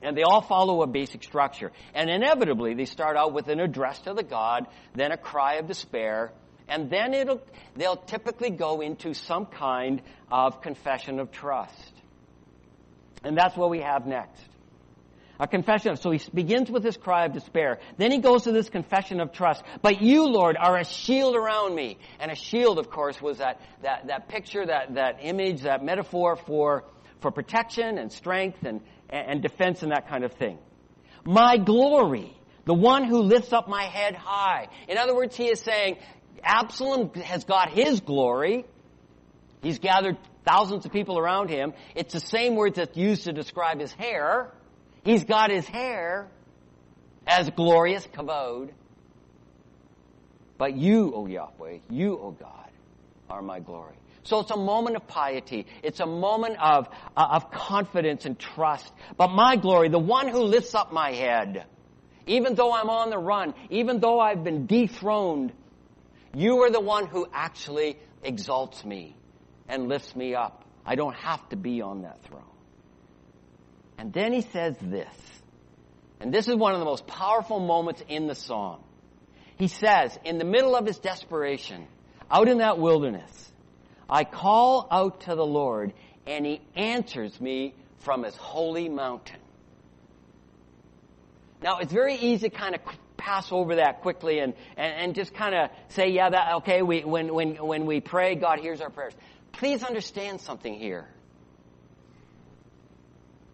And 0.03 0.15
they 0.15 0.21
all 0.21 0.41
follow 0.41 0.83
a 0.83 0.87
basic 0.87 1.23
structure. 1.23 1.71
And 1.95 2.11
inevitably, 2.11 2.75
they 2.75 2.85
start 2.85 3.17
out 3.17 3.33
with 3.33 3.47
an 3.47 3.59
address 3.59 4.01
to 4.01 4.13
the 4.13 4.21
God, 4.21 4.67
then 4.93 5.11
a 5.11 5.17
cry 5.17 5.55
of 5.55 5.65
despair, 5.65 6.31
and 6.67 6.89
then 6.89 7.13
it'll, 7.13 7.41
they'll 7.75 7.95
typically 7.95 8.49
go 8.49 8.81
into 8.81 9.13
some 9.13 9.45
kind 9.45 10.01
of 10.31 10.61
confession 10.61 11.19
of 11.19 11.31
trust. 11.31 11.93
And 13.23 13.37
that's 13.37 13.55
what 13.55 13.69
we 13.69 13.79
have 13.79 14.05
next. 14.05 14.43
A 15.39 15.47
confession 15.47 15.95
so 15.97 16.09
he 16.09 16.19
begins 16.33 16.71
with 16.71 16.81
this 16.81 16.97
cry 16.97 17.25
of 17.25 17.33
despair. 17.33 17.79
Then 17.97 18.11
he 18.11 18.17
goes 18.17 18.43
to 18.43 18.51
this 18.51 18.69
confession 18.69 19.19
of 19.19 19.31
trust. 19.31 19.63
But 19.81 20.01
you, 20.01 20.25
Lord, 20.25 20.57
are 20.57 20.77
a 20.77 20.83
shield 20.83 21.35
around 21.35 21.75
me. 21.75 21.99
And 22.19 22.31
a 22.31 22.35
shield, 22.35 22.79
of 22.79 22.89
course, 22.89 23.21
was 23.21 23.37
that, 23.37 23.61
that, 23.83 24.07
that 24.07 24.29
picture, 24.29 24.65
that, 24.65 24.95
that 24.95 25.19
image, 25.21 25.61
that 25.61 25.83
metaphor 25.83 26.35
for, 26.35 26.85
for 27.21 27.31
protection 27.31 27.99
and 27.99 28.11
strength 28.11 28.63
and, 28.63 28.81
and 29.09 29.43
defense 29.43 29.83
and 29.83 29.91
that 29.91 30.09
kind 30.09 30.23
of 30.23 30.33
thing. 30.33 30.57
My 31.23 31.57
glory, 31.57 32.35
the 32.65 32.73
one 32.73 33.03
who 33.03 33.21
lifts 33.21 33.53
up 33.53 33.67
my 33.67 33.83
head 33.83 34.15
high. 34.15 34.69
In 34.87 34.97
other 34.97 35.15
words, 35.15 35.35
he 35.35 35.47
is 35.47 35.59
saying, 35.61 35.97
Absalom 36.43 37.13
has 37.13 37.43
got 37.43 37.69
his 37.69 38.01
glory. 38.01 38.65
He's 39.61 39.79
gathered 39.79 40.17
thousands 40.45 40.85
of 40.85 40.91
people 40.91 41.17
around 41.17 41.49
him. 41.49 41.73
It's 41.95 42.13
the 42.13 42.19
same 42.19 42.55
word 42.55 42.75
that's 42.75 42.95
used 42.95 43.25
to 43.25 43.33
describe 43.33 43.79
his 43.79 43.91
hair. 43.93 44.51
He's 45.03 45.23
got 45.23 45.51
his 45.51 45.67
hair 45.67 46.27
as 47.25 47.49
glorious 47.49 48.05
kavod. 48.07 48.69
But 50.57 50.75
you, 50.75 51.13
O 51.13 51.27
Yahweh, 51.27 51.79
you, 51.89 52.17
O 52.17 52.31
God, 52.31 52.69
are 53.29 53.41
my 53.41 53.59
glory. 53.59 53.95
So 54.23 54.39
it's 54.39 54.51
a 54.51 54.57
moment 54.57 54.97
of 54.97 55.07
piety. 55.07 55.67
It's 55.83 55.99
a 55.99 56.05
moment 56.05 56.57
of, 56.59 56.89
uh, 57.15 57.27
of 57.31 57.51
confidence 57.51 58.25
and 58.25 58.37
trust. 58.37 58.91
But 59.15 59.29
my 59.29 59.55
glory, 59.55 59.89
the 59.89 59.99
one 59.99 60.27
who 60.27 60.41
lifts 60.41 60.75
up 60.75 60.91
my 60.91 61.13
head, 61.13 61.65
even 62.25 62.55
though 62.55 62.73
I'm 62.73 62.89
on 62.89 63.09
the 63.09 63.17
run, 63.17 63.53
even 63.69 63.99
though 63.99 64.19
I've 64.19 64.43
been 64.43 64.65
dethroned, 64.65 65.53
you 66.33 66.63
are 66.63 66.71
the 66.71 66.79
one 66.79 67.07
who 67.07 67.27
actually 67.33 67.97
exalts 68.23 68.83
me 68.83 69.15
and 69.67 69.87
lifts 69.87 70.15
me 70.15 70.35
up. 70.35 70.65
I 70.85 70.95
don't 70.95 71.15
have 71.15 71.47
to 71.49 71.55
be 71.55 71.81
on 71.81 72.03
that 72.03 72.23
throne. 72.23 72.43
And 73.97 74.13
then 74.13 74.31
he 74.31 74.41
says 74.41 74.75
this, 74.81 75.13
and 76.19 76.33
this 76.33 76.47
is 76.47 76.55
one 76.55 76.73
of 76.73 76.79
the 76.79 76.85
most 76.85 77.07
powerful 77.07 77.59
moments 77.59 78.03
in 78.07 78.27
the 78.27 78.35
song. 78.35 78.83
He 79.57 79.67
says, 79.67 80.17
in 80.23 80.37
the 80.37 80.45
middle 80.45 80.75
of 80.75 80.85
his 80.85 80.99
desperation, 80.99 81.87
out 82.29 82.47
in 82.47 82.59
that 82.59 82.77
wilderness, 82.77 83.51
I 84.09 84.23
call 84.23 84.87
out 84.91 85.21
to 85.21 85.35
the 85.35 85.45
Lord 85.45 85.93
and 86.25 86.45
he 86.45 86.61
answers 86.75 87.39
me 87.41 87.73
from 87.99 88.23
his 88.23 88.35
holy 88.35 88.89
mountain. 88.89 89.39
Now, 91.61 91.79
it's 91.79 91.91
very 91.91 92.15
easy 92.15 92.49
to 92.49 92.55
kind 92.55 92.75
of 92.75 92.81
pass 93.27 93.51
over 93.51 93.75
that 93.75 94.01
quickly 94.01 94.39
and, 94.39 94.53
and, 94.77 94.93
and 94.93 95.15
just 95.15 95.33
kind 95.33 95.53
of 95.53 95.69
say, 95.89 96.11
yeah, 96.11 96.29
that, 96.29 96.55
okay, 96.55 96.81
we, 96.81 97.03
when, 97.03 97.33
when, 97.33 97.55
when 97.55 97.85
we 97.85 97.99
pray, 97.99 98.35
God 98.35 98.59
hears 98.59 98.79
our 98.79 98.89
prayers. 98.89 99.13
Please 99.51 99.83
understand 99.83 100.39
something 100.39 100.73
here. 100.73 101.05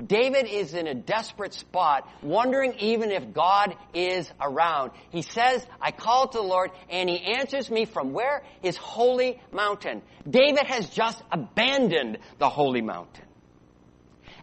David 0.05 0.47
is 0.47 0.75
in 0.75 0.85
a 0.85 0.93
desperate 0.93 1.55
spot, 1.55 2.07
wondering 2.21 2.73
even 2.79 3.09
if 3.09 3.33
God 3.33 3.75
is 3.95 4.29
around. 4.39 4.91
He 5.09 5.23
says, 5.23 5.65
I 5.81 5.91
call 5.91 6.27
to 6.27 6.37
the 6.37 6.43
Lord, 6.43 6.69
and 6.89 7.09
he 7.09 7.19
answers 7.19 7.71
me 7.71 7.85
from 7.85 8.13
where? 8.13 8.43
His 8.61 8.77
holy 8.77 9.41
mountain. 9.51 10.03
David 10.29 10.67
has 10.67 10.87
just 10.89 11.23
abandoned 11.31 12.19
the 12.37 12.49
holy 12.49 12.81
mountain. 12.81 13.25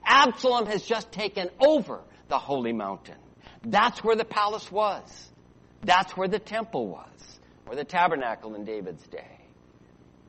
Absalom 0.04 0.66
has 0.66 0.82
just 0.82 1.12
taken 1.12 1.50
over 1.60 2.00
the 2.28 2.38
holy 2.38 2.72
mountain. 2.72 3.16
That's 3.62 4.02
where 4.02 4.16
the 4.16 4.24
palace 4.24 4.70
was. 4.70 5.28
That's 5.82 6.16
where 6.16 6.28
the 6.28 6.38
temple 6.38 6.88
was, 6.88 7.40
or 7.66 7.74
the 7.74 7.84
tabernacle 7.84 8.54
in 8.54 8.64
David's 8.64 9.06
day. 9.06 9.40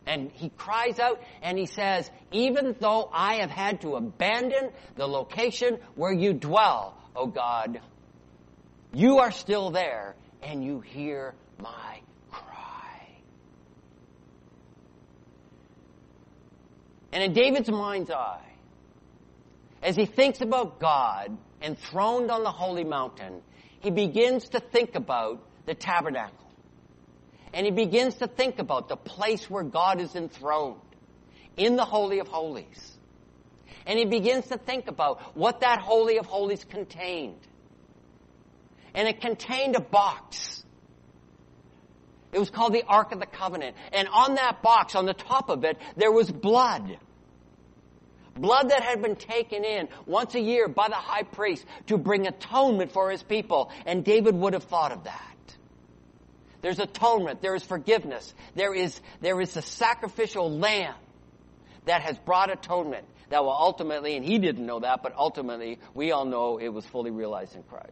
And 0.05 0.31
he 0.31 0.49
cries 0.49 0.99
out 0.99 1.21
and 1.41 1.57
he 1.57 1.65
says, 1.65 2.09
even 2.31 2.75
though 2.79 3.09
I 3.13 3.35
have 3.35 3.51
had 3.51 3.81
to 3.81 3.95
abandon 3.95 4.71
the 4.95 5.07
location 5.07 5.77
where 5.95 6.11
you 6.11 6.33
dwell, 6.33 6.97
O 7.15 7.27
God, 7.27 7.79
you 8.93 9.19
are 9.19 9.31
still 9.31 9.69
there 9.71 10.15
and 10.41 10.63
you 10.63 10.79
hear 10.79 11.35
my 11.59 11.99
cry. 12.31 13.07
And 17.11 17.23
in 17.23 17.33
David's 17.33 17.69
mind's 17.69 18.09
eye, 18.09 18.47
as 19.83 19.95
he 19.95 20.05
thinks 20.05 20.41
about 20.41 20.79
God, 20.79 21.37
enthroned 21.61 22.31
on 22.31 22.43
the 22.43 22.51
holy 22.51 22.83
mountain, 22.83 23.41
he 23.79 23.91
begins 23.91 24.49
to 24.49 24.59
think 24.59 24.95
about 24.95 25.41
the 25.65 25.73
tabernacle. 25.73 26.37
And 27.53 27.65
he 27.65 27.71
begins 27.71 28.15
to 28.15 28.27
think 28.27 28.59
about 28.59 28.87
the 28.87 28.95
place 28.95 29.49
where 29.49 29.63
God 29.63 29.99
is 29.99 30.15
enthroned 30.15 30.79
in 31.57 31.75
the 31.75 31.85
Holy 31.85 32.19
of 32.19 32.27
Holies. 32.27 32.97
And 33.85 33.99
he 33.99 34.05
begins 34.05 34.47
to 34.47 34.57
think 34.57 34.87
about 34.87 35.35
what 35.35 35.61
that 35.61 35.79
Holy 35.79 36.17
of 36.17 36.25
Holies 36.25 36.63
contained. 36.63 37.39
And 38.93 39.07
it 39.07 39.21
contained 39.21 39.75
a 39.75 39.81
box. 39.81 40.63
It 42.31 42.39
was 42.39 42.49
called 42.49 42.73
the 42.73 42.83
Ark 42.83 43.11
of 43.11 43.19
the 43.19 43.25
Covenant. 43.25 43.75
And 43.91 44.07
on 44.07 44.35
that 44.35 44.61
box, 44.61 44.95
on 44.95 45.05
the 45.05 45.13
top 45.13 45.49
of 45.49 45.63
it, 45.63 45.77
there 45.97 46.11
was 46.11 46.31
blood. 46.31 46.97
Blood 48.35 48.69
that 48.69 48.83
had 48.83 49.01
been 49.01 49.15
taken 49.15 49.63
in 49.65 49.89
once 50.05 50.35
a 50.35 50.39
year 50.39 50.67
by 50.67 50.87
the 50.87 50.95
high 50.95 51.23
priest 51.23 51.65
to 51.87 51.97
bring 51.97 52.27
atonement 52.27 52.91
for 52.91 53.11
his 53.11 53.21
people. 53.21 53.71
And 53.85 54.05
David 54.05 54.35
would 54.35 54.53
have 54.53 54.63
thought 54.63 54.91
of 54.91 55.03
that. 55.03 55.27
There's 56.61 56.79
atonement. 56.79 57.41
There 57.41 57.55
is 57.55 57.63
forgiveness. 57.63 58.33
There 58.55 58.73
is, 58.73 58.99
there 59.19 59.41
is 59.41 59.57
a 59.57 59.61
sacrificial 59.61 60.49
lamb 60.49 60.95
that 61.85 62.01
has 62.01 62.17
brought 62.19 62.51
atonement 62.51 63.05
that 63.29 63.43
will 63.43 63.51
ultimately, 63.51 64.15
and 64.15 64.23
he 64.23 64.37
didn't 64.37 64.65
know 64.65 64.79
that, 64.79 65.01
but 65.01 65.13
ultimately 65.17 65.79
we 65.93 66.11
all 66.11 66.25
know 66.25 66.57
it 66.57 66.69
was 66.69 66.85
fully 66.85 67.11
realized 67.11 67.55
in 67.55 67.63
Christ. 67.63 67.91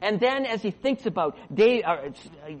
And 0.00 0.20
then 0.20 0.46
as 0.46 0.62
he 0.62 0.70
thinks 0.70 1.06
about 1.06 1.36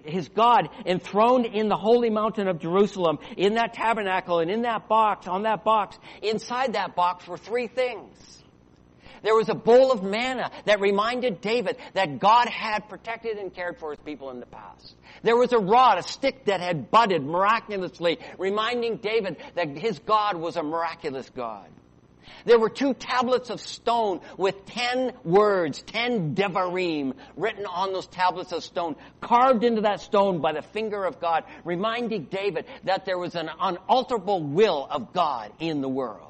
his 0.04 0.28
God 0.28 0.68
enthroned 0.84 1.46
in 1.46 1.68
the 1.68 1.76
holy 1.76 2.10
mountain 2.10 2.48
of 2.48 2.58
Jerusalem, 2.58 3.18
in 3.36 3.54
that 3.54 3.74
tabernacle 3.74 4.40
and 4.40 4.50
in 4.50 4.62
that 4.62 4.88
box, 4.88 5.26
on 5.26 5.42
that 5.42 5.64
box, 5.64 5.98
inside 6.22 6.74
that 6.74 6.94
box 6.94 7.26
were 7.26 7.38
three 7.38 7.66
things. 7.66 8.42
There 9.22 9.34
was 9.34 9.48
a 9.48 9.54
bowl 9.54 9.92
of 9.92 10.02
manna 10.02 10.50
that 10.66 10.80
reminded 10.80 11.40
David 11.40 11.78
that 11.94 12.18
God 12.20 12.48
had 12.48 12.88
protected 12.88 13.38
and 13.38 13.52
cared 13.52 13.78
for 13.78 13.90
his 13.90 13.98
people 14.00 14.30
in 14.30 14.40
the 14.40 14.46
past. 14.46 14.94
There 15.22 15.36
was 15.36 15.52
a 15.52 15.58
rod, 15.58 15.98
a 15.98 16.02
stick 16.02 16.44
that 16.44 16.60
had 16.60 16.90
budded 16.90 17.24
miraculously, 17.24 18.18
reminding 18.38 18.98
David 18.98 19.38
that 19.54 19.76
his 19.76 19.98
God 19.98 20.36
was 20.36 20.56
a 20.56 20.62
miraculous 20.62 21.28
God. 21.30 21.66
There 22.44 22.58
were 22.58 22.70
two 22.70 22.94
tablets 22.94 23.50
of 23.50 23.60
stone 23.60 24.20
with 24.36 24.66
ten 24.66 25.12
words, 25.24 25.82
ten 25.82 26.34
devarim, 26.34 27.14
written 27.36 27.66
on 27.66 27.92
those 27.92 28.06
tablets 28.06 28.52
of 28.52 28.62
stone, 28.62 28.96
carved 29.20 29.64
into 29.64 29.82
that 29.82 30.00
stone 30.00 30.40
by 30.40 30.52
the 30.52 30.62
finger 30.62 31.04
of 31.04 31.20
God, 31.20 31.44
reminding 31.64 32.24
David 32.24 32.66
that 32.84 33.04
there 33.04 33.18
was 33.18 33.34
an 33.34 33.50
unalterable 33.60 34.42
will 34.42 34.86
of 34.90 35.12
God 35.12 35.52
in 35.58 35.80
the 35.80 35.88
world. 35.88 36.22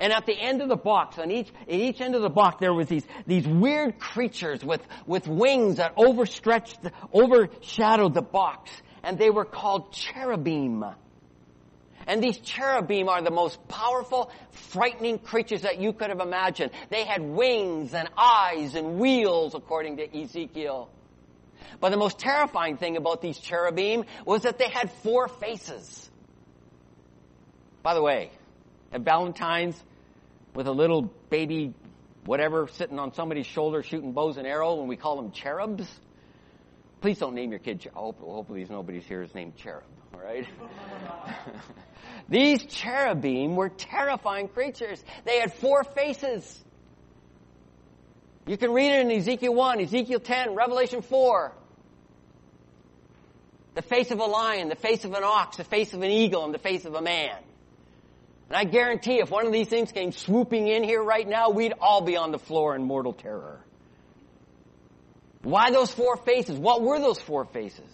And 0.00 0.12
at 0.12 0.26
the 0.26 0.38
end 0.38 0.62
of 0.62 0.68
the 0.68 0.76
box, 0.76 1.18
on 1.18 1.30
each, 1.30 1.48
at 1.62 1.74
each 1.74 2.00
end 2.00 2.14
of 2.14 2.22
the 2.22 2.30
box, 2.30 2.58
there 2.60 2.72
was 2.72 2.86
these, 2.88 3.04
these 3.26 3.46
weird 3.46 3.98
creatures 3.98 4.64
with, 4.64 4.80
with 5.06 5.26
wings 5.26 5.76
that 5.76 5.94
overstretched, 5.96 6.78
overshadowed 7.12 8.14
the 8.14 8.22
box. 8.22 8.70
And 9.02 9.18
they 9.18 9.30
were 9.30 9.44
called 9.44 9.92
cherubim. 9.92 10.84
And 12.08 12.24
these 12.24 12.38
cherubim 12.38 13.10
are 13.10 13.20
the 13.20 13.30
most 13.30 13.68
powerful, 13.68 14.32
frightening 14.50 15.18
creatures 15.18 15.62
that 15.62 15.78
you 15.78 15.92
could 15.92 16.08
have 16.08 16.20
imagined. 16.20 16.70
They 16.88 17.04
had 17.04 17.20
wings 17.20 17.92
and 17.92 18.08
eyes 18.16 18.74
and 18.74 18.98
wheels, 18.98 19.54
according 19.54 19.98
to 19.98 20.18
Ezekiel. 20.18 20.88
But 21.80 21.90
the 21.90 21.98
most 21.98 22.18
terrifying 22.18 22.78
thing 22.78 22.96
about 22.96 23.20
these 23.20 23.38
cherubim 23.38 24.04
was 24.24 24.42
that 24.42 24.58
they 24.58 24.70
had 24.70 24.90
four 25.02 25.28
faces. 25.28 26.10
By 27.82 27.92
the 27.92 28.02
way, 28.02 28.30
at 28.90 29.02
Valentine's, 29.02 29.80
with 30.54 30.66
a 30.66 30.72
little 30.72 31.02
baby 31.28 31.74
whatever 32.24 32.68
sitting 32.72 32.98
on 32.98 33.12
somebody's 33.12 33.46
shoulder 33.46 33.82
shooting 33.82 34.12
bows 34.12 34.38
and 34.38 34.46
arrows 34.46 34.78
and 34.80 34.88
we 34.88 34.96
call 34.96 35.16
them 35.16 35.30
cherubs. 35.30 35.86
Please 37.00 37.18
don't 37.18 37.34
name 37.34 37.50
your 37.50 37.60
kid. 37.60 37.88
hopefully 37.94 38.66
nobody's 38.68 39.04
here 39.04 39.22
is 39.22 39.34
named 39.34 39.56
cherub. 39.56 39.84
All 40.14 40.20
right. 40.20 40.46
These 42.28 42.66
cherubim 42.66 43.54
were 43.56 43.68
terrifying 43.68 44.48
creatures. 44.48 45.02
They 45.24 45.38
had 45.38 45.52
four 45.54 45.84
faces. 45.84 46.64
You 48.46 48.56
can 48.56 48.72
read 48.72 48.90
it 48.92 49.06
in 49.06 49.12
Ezekiel 49.12 49.54
1, 49.54 49.80
Ezekiel 49.80 50.20
10, 50.20 50.54
Revelation 50.54 51.02
4. 51.02 51.52
The 53.74 53.82
face 53.82 54.10
of 54.10 54.18
a 54.18 54.24
lion, 54.24 54.68
the 54.68 54.74
face 54.74 55.04
of 55.04 55.12
an 55.12 55.22
ox, 55.22 55.58
the 55.58 55.64
face 55.64 55.92
of 55.92 56.02
an 56.02 56.10
eagle, 56.10 56.44
and 56.44 56.52
the 56.52 56.58
face 56.58 56.84
of 56.84 56.94
a 56.94 57.02
man. 57.02 57.36
And 58.48 58.56
I 58.56 58.64
guarantee 58.64 59.20
if 59.20 59.30
one 59.30 59.46
of 59.46 59.52
these 59.52 59.68
things 59.68 59.92
came 59.92 60.10
swooping 60.10 60.66
in 60.66 60.82
here 60.82 61.02
right 61.02 61.28
now, 61.28 61.50
we'd 61.50 61.74
all 61.80 62.00
be 62.00 62.16
on 62.16 62.32
the 62.32 62.38
floor 62.38 62.74
in 62.74 62.82
mortal 62.82 63.12
terror. 63.12 63.62
Why 65.42 65.70
those 65.70 65.92
four 65.92 66.16
faces? 66.16 66.58
What 66.58 66.82
were 66.82 66.98
those 66.98 67.20
four 67.20 67.44
faces? 67.44 67.88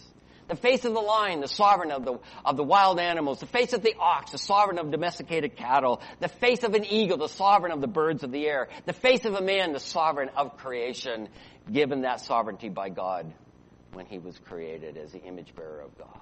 The 0.46 0.56
face 0.56 0.84
of 0.84 0.92
the 0.92 1.00
lion, 1.00 1.40
the 1.40 1.48
sovereign 1.48 1.90
of 1.90 2.04
the, 2.04 2.18
of 2.44 2.56
the 2.56 2.64
wild 2.64 3.00
animals. 3.00 3.40
The 3.40 3.46
face 3.46 3.72
of 3.72 3.82
the 3.82 3.94
ox, 3.98 4.32
the 4.32 4.38
sovereign 4.38 4.78
of 4.78 4.90
domesticated 4.90 5.56
cattle. 5.56 6.02
The 6.20 6.28
face 6.28 6.64
of 6.64 6.74
an 6.74 6.84
eagle, 6.84 7.16
the 7.16 7.28
sovereign 7.28 7.72
of 7.72 7.80
the 7.80 7.86
birds 7.86 8.22
of 8.22 8.30
the 8.30 8.46
air. 8.46 8.68
The 8.84 8.92
face 8.92 9.24
of 9.24 9.34
a 9.34 9.40
man, 9.40 9.72
the 9.72 9.80
sovereign 9.80 10.30
of 10.36 10.58
creation, 10.58 11.28
given 11.70 12.02
that 12.02 12.20
sovereignty 12.20 12.68
by 12.68 12.90
God 12.90 13.32
when 13.94 14.06
he 14.06 14.18
was 14.18 14.38
created 14.38 14.98
as 14.98 15.12
the 15.12 15.22
image 15.22 15.54
bearer 15.54 15.80
of 15.80 15.96
God. 15.96 16.20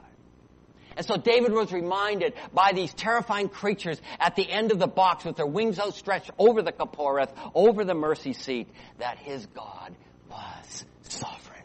And 0.97 1.07
so 1.07 1.17
David 1.17 1.53
was 1.53 1.73
reminded 1.73 2.35
by 2.53 2.73
these 2.75 2.93
terrifying 2.93 3.49
creatures 3.49 4.01
at 4.21 4.37
the 4.37 4.49
end 4.49 4.73
of 4.73 4.79
the 4.79 4.87
box 4.87 5.25
with 5.25 5.37
their 5.37 5.47
wings 5.47 5.79
outstretched 5.79 6.31
over 6.39 6.63
the 6.63 6.73
Kaporeth, 6.73 7.31
over 7.55 7.85
the 7.85 7.95
mercy 7.95 8.35
seat, 8.35 8.69
that 8.99 9.19
his 9.19 9.47
God 9.47 9.95
was 10.31 10.85
sovereign. 11.13 11.63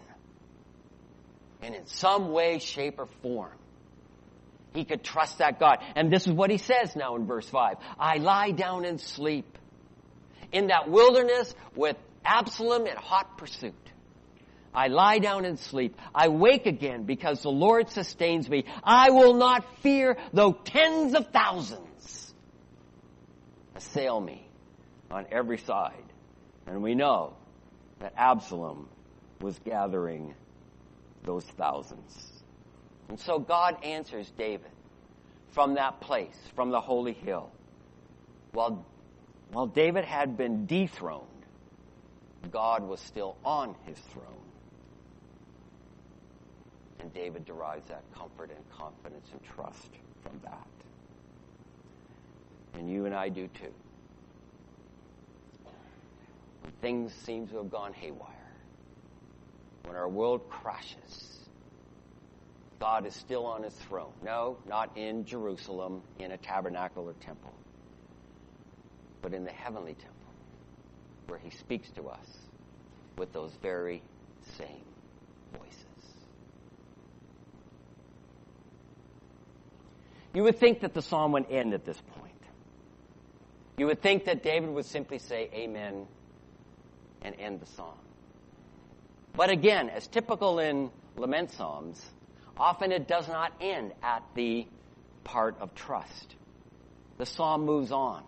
And 1.61 1.75
in 1.75 1.87
some 1.87 2.31
way, 2.31 2.59
shape, 2.59 2.99
or 2.99 3.07
form, 3.21 3.51
he 4.73 4.85
could 4.85 5.03
trust 5.03 5.39
that 5.39 5.59
God. 5.59 5.79
And 5.95 6.11
this 6.11 6.27
is 6.27 6.33
what 6.33 6.51
he 6.51 6.57
says 6.57 6.95
now 6.95 7.15
in 7.15 7.25
verse 7.25 7.49
5. 7.49 7.77
I 7.99 8.17
lie 8.17 8.51
down 8.51 8.85
and 8.85 9.01
sleep 9.01 9.57
in 10.51 10.67
that 10.67 10.89
wilderness 10.89 11.53
with 11.75 11.97
Absalom 12.23 12.85
in 12.87 12.95
hot 12.95 13.37
pursuit. 13.37 13.73
I 14.73 14.87
lie 14.87 15.17
down 15.17 15.45
and 15.45 15.57
sleep. 15.57 15.97
I 16.13 16.27
wake 16.27 16.67
again 16.67 17.03
because 17.03 17.41
the 17.41 17.49
Lord 17.49 17.89
sustains 17.89 18.47
me. 18.47 18.65
I 18.83 19.09
will 19.09 19.33
not 19.33 19.65
fear 19.81 20.17
though 20.33 20.53
tens 20.53 21.15
of 21.15 21.31
thousands 21.31 22.33
assail 23.75 24.19
me 24.19 24.47
on 25.09 25.25
every 25.31 25.57
side. 25.57 26.03
And 26.67 26.83
we 26.83 26.93
know 26.93 27.33
that 27.99 28.13
Absalom 28.17 28.87
was 29.41 29.59
gathering 29.59 30.33
those 31.23 31.43
thousands. 31.57 32.31
And 33.09 33.19
so 33.19 33.39
God 33.39 33.83
answers 33.83 34.31
David 34.37 34.71
from 35.51 35.75
that 35.75 36.01
place, 36.01 36.37
from 36.55 36.71
the 36.71 36.81
holy 36.81 37.13
hill. 37.13 37.51
While, 38.51 38.85
while 39.51 39.67
David 39.67 40.05
had 40.05 40.37
been 40.37 40.65
dethroned, 40.65 41.25
God 42.51 42.83
was 42.83 42.99
still 42.99 43.37
on 43.43 43.75
his 43.85 43.97
throne. 43.97 44.23
And 46.99 47.13
David 47.13 47.45
derives 47.45 47.87
that 47.89 48.03
comfort 48.13 48.49
and 48.49 48.69
confidence 48.71 49.27
and 49.31 49.41
trust 49.43 49.89
from 50.23 50.39
that. 50.43 50.67
And 52.73 52.89
you 52.89 53.05
and 53.05 53.15
I 53.15 53.29
do 53.29 53.47
too. 53.47 53.73
When 56.61 56.71
things 56.81 57.13
seem 57.25 57.47
to 57.47 57.57
have 57.57 57.69
gone 57.69 57.93
haywire, 57.93 58.36
when 59.87 59.95
our 59.95 60.09
world 60.09 60.49
crashes, 60.49 61.39
God 62.79 63.05
is 63.07 63.15
still 63.15 63.45
on 63.45 63.63
his 63.63 63.73
throne. 63.73 64.11
No, 64.23 64.57
not 64.67 64.95
in 64.97 65.25
Jerusalem, 65.25 66.01
in 66.19 66.31
a 66.31 66.37
tabernacle 66.37 67.07
or 67.07 67.13
temple, 67.13 67.53
but 69.21 69.33
in 69.33 69.45
the 69.45 69.51
heavenly 69.51 69.93
temple, 69.93 70.11
where 71.27 71.39
he 71.39 71.49
speaks 71.49 71.89
to 71.91 72.09
us 72.09 72.27
with 73.17 73.31
those 73.33 73.51
very 73.61 74.03
same 74.57 74.85
voices. 75.57 75.77
You 80.33 80.43
would 80.43 80.59
think 80.59 80.81
that 80.81 80.93
the 80.93 81.01
psalm 81.01 81.31
would 81.31 81.49
end 81.49 81.73
at 81.73 81.85
this 81.85 81.99
point. 82.19 82.33
You 83.77 83.87
would 83.87 84.01
think 84.01 84.25
that 84.25 84.43
David 84.43 84.69
would 84.69 84.85
simply 84.85 85.17
say 85.17 85.49
amen 85.53 86.05
and 87.21 87.35
end 87.39 87.61
the 87.61 87.65
psalm. 87.65 87.97
But 89.37 89.51
again, 89.51 89.89
as 89.89 90.07
typical 90.07 90.57
in 90.57 90.89
lament 91.15 91.51
psalms, 91.51 92.03
often 92.57 92.91
it 92.91 93.07
does 93.07 93.27
not 93.27 93.53
end 93.61 93.93
at 94.01 94.23
the 94.33 94.65
part 95.23 95.57
of 95.61 95.75
trust. 95.75 96.35
The 97.19 97.25
psalm 97.27 97.63
moves 97.63 97.91
on. 97.91 98.23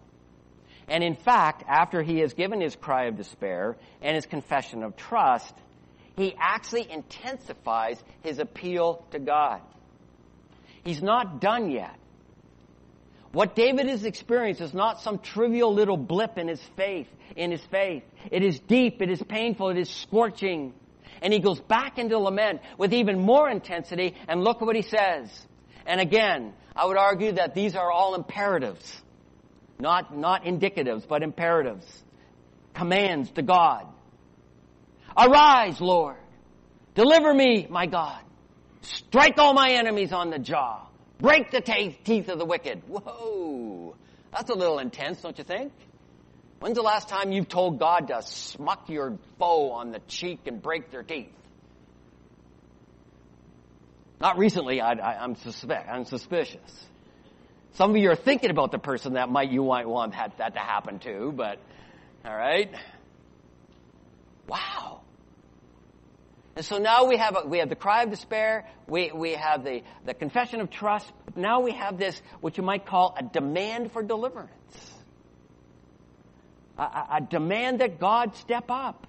And 0.88 1.04
in 1.04 1.16
fact, 1.16 1.64
after 1.68 2.04
he 2.04 2.20
has 2.20 2.34
given 2.34 2.62
his 2.62 2.76
cry 2.76 3.06
of 3.06 3.18
despair 3.18 3.76
and 4.04 4.16
his 4.16 4.28
confession 4.28 4.84
of 4.84 4.96
trust, 4.96 5.54
he 6.16 6.36
actually 6.40 6.92
intensifies 6.92 8.00
his 8.22 8.38
appeal 8.38 9.04
to 9.10 9.18
God. 9.20 9.62
He's 10.84 11.02
not 11.02 11.42
done 11.42 11.72
yet. 11.72 11.96
What 13.32 13.56
David 13.56 13.88
has 13.88 14.06
experienced 14.06 14.62
is 14.62 14.74
not 14.76 15.02
some 15.02 15.20
trivial 15.20 15.74
little 15.74 15.98
blip 15.98 16.38
in 16.38 16.48
his 16.48 16.62
faith, 16.76 17.08
in 17.36 17.52
his 17.52 17.62
faith. 17.66 18.04
It 18.32 18.44
is 18.44 18.60
deep, 18.60 19.02
it 19.02 19.10
is 19.10 19.22
painful, 19.24 19.70
it 19.70 19.78
is 19.78 19.90
scorching. 19.90 20.74
And 21.22 21.34
he 21.34 21.40
goes 21.40 21.60
back 21.60 21.98
into 21.98 22.18
lament 22.18 22.62
with 22.78 22.94
even 22.94 23.20
more 23.20 23.50
intensity, 23.50 24.16
and 24.28 24.44
look 24.44 24.62
at 24.62 24.66
what 24.66 24.76
he 24.76 24.82
says. 24.82 25.30
And 25.86 26.00
again, 26.00 26.54
I 26.76 26.86
would 26.86 26.98
argue 26.98 27.34
that 27.34 27.56
these 27.56 27.76
are 27.76 27.92
all 27.92 28.16
imperatives. 28.16 29.02
Not, 29.80 30.16
not 30.16 30.44
indicatives, 30.44 31.08
but 31.08 31.24
imperatives. 31.24 31.86
Commands 32.74 33.32
to 33.32 33.42
God. 33.42 33.88
Arise, 35.18 35.82
Lord. 35.82 36.18
Deliver 36.96 37.34
me, 37.34 37.68
my 37.70 37.86
God. 37.86 38.22
Strike 38.82 39.38
all 39.38 39.54
my 39.54 39.72
enemies 39.72 40.14
on 40.14 40.30
the 40.30 40.40
jaw. 40.40 40.88
Break 41.20 41.52
the 41.52 41.62
teeth 41.62 42.30
of 42.30 42.40
the 42.40 42.46
wicked. 42.46 42.84
Whoa. 42.88 43.96
That's 44.32 44.50
a 44.50 44.54
little 44.54 44.80
intense, 44.80 45.22
don't 45.22 45.38
you 45.38 45.44
think? 45.44 45.74
When's 46.60 46.76
the 46.76 46.82
last 46.82 47.08
time 47.08 47.32
you've 47.32 47.48
told 47.48 47.80
God 47.80 48.10
to 48.10 48.22
smuck 48.22 48.90
your 48.90 49.18
foe 49.38 49.72
on 49.72 49.92
the 49.92 50.00
cheek 50.00 50.42
and 50.46 50.62
break 50.62 50.92
their 50.92 51.04
teeth? 51.04 51.32
Not 54.20 54.38
recently, 54.38 54.82
I, 54.82 55.24
am 55.24 55.36
suspect, 55.36 55.88
I'm 55.90 56.04
suspicious. 56.04 56.88
Some 57.76 57.92
of 57.92 57.98
you 57.98 58.12
are 58.12 58.16
thinking 58.16 58.50
about 58.50 58.74
the 58.74 58.80
person 58.80 59.14
that 59.14 59.30
might 59.30 59.50
you 59.50 59.64
might 59.64 59.88
want 59.88 60.12
that, 60.14 60.38
that 60.40 60.56
to 60.56 60.60
happen 60.60 61.00
to, 61.00 61.32
but 61.34 61.60
all 62.26 62.36
right. 62.36 62.70
Wow. 64.50 65.02
And 66.58 66.66
so 66.66 66.78
now 66.78 67.06
we 67.06 67.16
have, 67.16 67.38
a, 67.38 67.48
we 67.48 67.60
have 67.60 67.70
the 67.70 67.76
cry 67.76 68.04
of 68.04 68.10
despair, 68.10 68.68
we, 68.86 69.12
we 69.14 69.32
have 69.32 69.64
the, 69.64 69.84
the 70.06 70.14
confession 70.14 70.60
of 70.60 70.70
trust, 70.70 71.10
now 71.38 71.62
we 71.62 71.72
have 71.72 71.98
this, 71.98 72.22
what 72.42 72.58
you 72.58 72.64
might 72.64 72.86
call 72.86 73.16
a 73.18 73.24
demand 73.24 73.94
for 73.94 74.04
deliverance. 74.04 74.52
A 76.80 77.20
demand 77.22 77.82
that 77.82 78.00
God 78.00 78.36
step 78.38 78.66
up. 78.70 79.06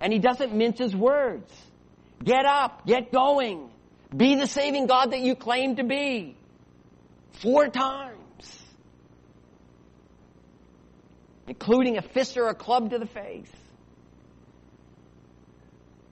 And 0.00 0.12
he 0.12 0.18
doesn't 0.18 0.54
mince 0.54 0.78
his 0.78 0.94
words. 0.94 1.52
Get 2.22 2.44
up, 2.44 2.84
get 2.84 3.12
going, 3.12 3.70
be 4.14 4.34
the 4.34 4.46
saving 4.46 4.86
God 4.86 5.12
that 5.12 5.20
you 5.20 5.36
claim 5.36 5.76
to 5.76 5.84
be. 5.84 6.36
Four 7.42 7.68
times. 7.68 8.16
Including 11.46 11.96
a 11.96 12.02
fist 12.02 12.36
or 12.36 12.48
a 12.48 12.54
club 12.54 12.90
to 12.90 12.98
the 12.98 13.06
face. 13.06 13.50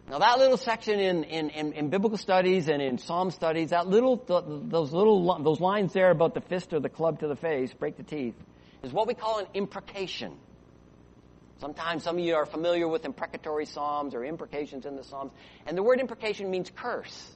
Now 0.09 0.21
that 0.21 0.39
little 0.39 0.57
section 0.57 1.01
in, 1.01 1.25
in, 1.25 1.51
in, 1.51 1.73
in, 1.73 1.91
biblical 1.91 2.17
studies 2.17 2.69
and 2.69 2.81
in 2.81 2.99
Psalm 2.99 3.33
studies, 3.33 3.71
that 3.71 3.89
little, 3.89 4.17
those 4.17 4.93
little, 4.93 5.43
those 5.43 5.61
lines 5.61 5.93
there 5.93 6.13
about 6.13 6.35
the 6.35 6.41
fist 6.41 6.73
or 6.73 6.79
the 6.79 6.89
club 6.89 7.21
to 7.21 7.29
the 7.29 7.35
face, 7.35 7.75
break 7.75 7.97
the 7.97 8.05
teeth, 8.05 8.37
is 8.87 8.93
what 8.93 9.07
we 9.07 9.15
call 9.15 9.39
an 9.39 9.47
imprecation. 9.53 10.33
Sometimes 11.61 12.05
some 12.05 12.19
of 12.19 12.25
you 12.25 12.35
are 12.35 12.47
familiar 12.47 12.87
with 12.87 13.05
imprecatory 13.05 13.67
psalms 13.67 14.15
or 14.15 14.25
imprecations 14.25 14.87
in 14.87 14.97
the 14.97 15.05
psalms. 15.05 15.33
And 15.67 15.77
the 15.77 15.83
word 15.83 16.01
imprecation 16.01 16.51
means 16.51 16.71
curse. 16.75 17.33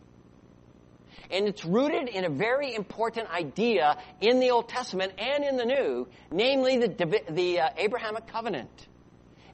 And 1.30 1.46
it's 1.46 1.64
rooted 1.64 2.08
in 2.08 2.24
a 2.24 2.28
very 2.28 2.74
important 2.74 3.30
idea 3.30 3.96
in 4.20 4.40
the 4.40 4.50
Old 4.50 4.68
Testament 4.68 5.12
and 5.18 5.44
in 5.44 5.56
the 5.56 5.64
New, 5.64 6.08
namely 6.30 6.78
the, 6.78 7.22
the 7.30 7.60
uh, 7.60 7.68
Abrahamic 7.76 8.26
covenant. 8.26 8.70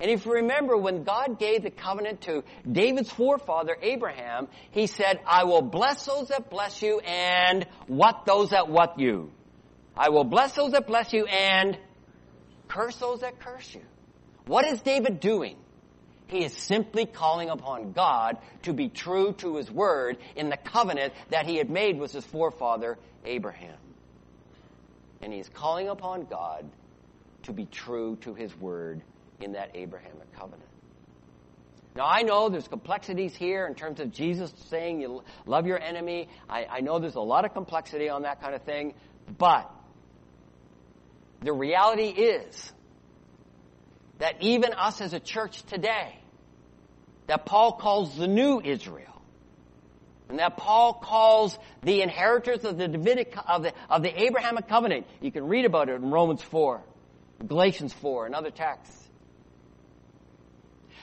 And 0.00 0.10
if 0.10 0.26
you 0.26 0.32
remember, 0.32 0.76
when 0.76 1.04
God 1.04 1.38
gave 1.38 1.62
the 1.62 1.70
covenant 1.70 2.22
to 2.22 2.44
David's 2.70 3.10
forefather, 3.10 3.76
Abraham, 3.80 4.48
he 4.70 4.86
said, 4.86 5.20
I 5.26 5.44
will 5.44 5.62
bless 5.62 6.04
those 6.04 6.28
that 6.28 6.50
bless 6.50 6.82
you 6.82 7.00
and 7.00 7.66
what 7.86 8.26
those 8.26 8.50
that 8.50 8.68
what 8.68 8.98
you. 8.98 9.30
I 9.96 10.10
will 10.10 10.24
bless 10.24 10.52
those 10.52 10.72
that 10.72 10.86
bless 10.86 11.12
you 11.12 11.24
and 11.24 11.78
curse 12.76 12.96
those 12.96 13.20
that 13.20 13.40
curse 13.40 13.74
you. 13.74 13.80
What 14.46 14.66
is 14.66 14.82
David 14.82 15.18
doing? 15.18 15.56
He 16.26 16.44
is 16.44 16.52
simply 16.52 17.06
calling 17.06 17.48
upon 17.48 17.92
God 17.92 18.36
to 18.62 18.74
be 18.74 18.88
true 18.88 19.32
to 19.38 19.56
his 19.56 19.70
word 19.70 20.18
in 20.34 20.50
the 20.50 20.58
covenant 20.58 21.14
that 21.30 21.46
he 21.46 21.56
had 21.56 21.70
made 21.70 21.98
with 21.98 22.12
his 22.12 22.24
forefather, 22.26 22.98
Abraham. 23.24 23.78
And 25.22 25.32
he 25.32 25.38
is 25.38 25.48
calling 25.48 25.88
upon 25.88 26.26
God 26.26 26.68
to 27.44 27.52
be 27.52 27.64
true 27.64 28.16
to 28.22 28.34
his 28.34 28.54
word 28.54 29.00
in 29.40 29.52
that 29.52 29.70
Abrahamic 29.74 30.32
covenant. 30.34 30.68
Now, 31.94 32.06
I 32.06 32.22
know 32.22 32.50
there's 32.50 32.68
complexities 32.68 33.34
here 33.34 33.66
in 33.66 33.74
terms 33.74 34.00
of 34.00 34.12
Jesus 34.12 34.52
saying 34.68 35.00
you 35.00 35.22
love 35.46 35.66
your 35.66 35.80
enemy. 35.80 36.28
I, 36.46 36.66
I 36.66 36.80
know 36.80 36.98
there's 36.98 37.14
a 37.14 37.20
lot 37.20 37.46
of 37.46 37.54
complexity 37.54 38.10
on 38.10 38.22
that 38.22 38.42
kind 38.42 38.54
of 38.54 38.62
thing, 38.64 38.92
but 39.38 39.70
the 41.42 41.52
reality 41.52 42.08
is 42.08 42.72
that 44.18 44.42
even 44.42 44.72
us 44.72 45.00
as 45.00 45.12
a 45.12 45.20
church 45.20 45.62
today, 45.64 46.18
that 47.26 47.44
Paul 47.44 47.72
calls 47.72 48.16
the 48.16 48.26
new 48.26 48.60
Israel, 48.60 49.22
and 50.28 50.38
that 50.38 50.56
Paul 50.56 50.94
calls 50.94 51.58
the 51.82 52.02
inheritors 52.02 52.64
of 52.64 52.78
the 52.78 52.88
Davidic, 52.88 53.36
of 53.46 53.64
the, 53.64 53.72
of 53.90 54.02
the 54.02 54.22
Abrahamic 54.22 54.68
covenant. 54.68 55.06
You 55.20 55.30
can 55.30 55.46
read 55.46 55.64
about 55.64 55.88
it 55.88 55.96
in 55.96 56.10
Romans 56.10 56.42
4, 56.42 56.82
Galatians 57.46 57.92
4, 57.92 58.26
and 58.26 58.34
other 58.34 58.50
texts 58.50 59.06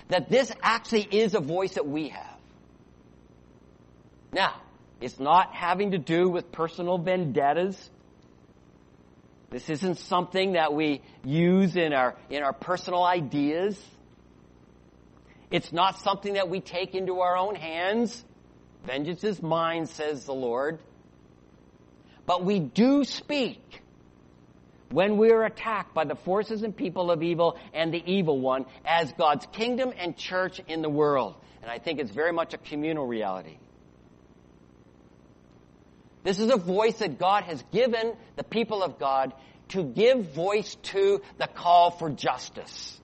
that 0.09 0.29
this 0.29 0.51
actually 0.61 1.03
is 1.03 1.34
a 1.34 1.39
voice 1.39 1.75
that 1.75 1.88
we 1.88 2.09
have. 2.09 2.38
Now, 4.31 4.55
it's 5.01 5.19
not 5.19 5.53
having 5.53 5.91
to 5.91 5.97
do 5.97 6.29
with 6.29 6.51
personal 6.51 6.97
vendettas. 6.97 7.89
This 9.54 9.70
isn't 9.70 9.99
something 9.99 10.54
that 10.54 10.74
we 10.74 11.04
use 11.24 11.76
in 11.76 11.93
our, 11.93 12.16
in 12.32 12.41
our 12.41 12.54
personal 12.54 13.04
ideas. 13.04 13.80
It's 15.51 15.72
not 15.72 15.99
something 15.99 16.34
that 16.34 16.49
we 16.49 16.60
take 16.60 16.95
into 16.95 17.20
our 17.20 17.38
own 17.38 17.54
hands. 17.54 18.26
Vengeance 18.84 19.24
is 19.24 19.43
mine, 19.43 19.86
says 19.86 20.26
the 20.26 20.34
Lord. 20.34 20.80
But 22.26 22.43
we 22.43 22.58
do 22.58 23.04
speak 23.04 23.62
when 24.89 25.18
we 25.18 25.30
are 25.30 25.43
attacked 25.43 25.93
by 25.93 26.06
the 26.06 26.16
forces 26.16 26.64
and 26.64 26.76
people 26.76 27.12
of 27.12 27.22
evil 27.22 27.56
and 27.76 27.93
the 27.93 28.04
evil 28.12 28.39
one 28.39 28.66
as 28.84 29.14
God's 29.14 29.45
kingdom 29.51 29.93
and 29.95 30.18
church 30.18 30.62
in 30.68 30.82
the 30.82 30.89
world. 30.89 31.36
And 31.62 31.70
I 31.70 31.78
think 31.78 31.99
it's 31.99 32.12
very 32.12 32.34
much 32.34 32.56
a 32.56 32.58
communal 32.58 33.06
reality. 33.06 33.60
This 36.24 36.39
is 36.39 36.49
a 36.49 36.57
voice 36.57 36.97
that 36.99 37.19
God 37.19 37.43
has 37.43 37.63
given 37.71 38.13
the 38.36 38.43
people 38.43 38.82
of 38.82 38.99
God 38.99 39.34
to 39.69 39.84
give 39.84 40.34
voice 40.34 40.76
to 40.84 41.21
the 41.38 41.47
call 41.47 41.91
for 41.91 42.09
justice. 42.09 42.99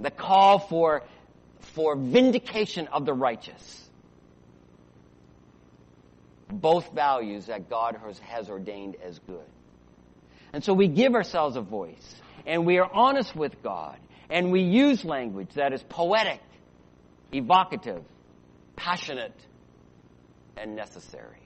The 0.00 0.10
call 0.10 0.58
for, 0.58 1.02
for 1.60 1.96
vindication 1.96 2.88
of 2.88 3.06
the 3.06 3.14
righteous 3.14 3.86
both 6.48 6.92
values 6.92 7.46
that 7.46 7.68
God 7.68 7.96
has, 8.04 8.18
has 8.20 8.48
ordained 8.48 8.96
as 9.02 9.18
good. 9.20 9.44
And 10.52 10.62
so 10.64 10.72
we 10.72 10.88
give 10.88 11.14
ourselves 11.14 11.56
a 11.56 11.60
voice, 11.60 12.16
and 12.46 12.64
we 12.66 12.78
are 12.78 12.90
honest 12.90 13.34
with 13.34 13.62
God, 13.62 13.98
and 14.30 14.50
we 14.52 14.62
use 14.62 15.04
language 15.04 15.50
that 15.54 15.72
is 15.72 15.82
poetic, 15.82 16.40
evocative, 17.32 18.02
passionate, 18.76 19.34
and 20.56 20.76
necessary. 20.76 21.40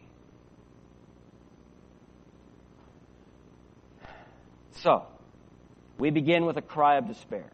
So, 4.83 5.05
we 5.99 6.11
begin 6.11 6.47
with 6.47 6.57
a 6.57 6.63
cry 6.63 6.97
of 6.97 7.07
despair. 7.07 7.51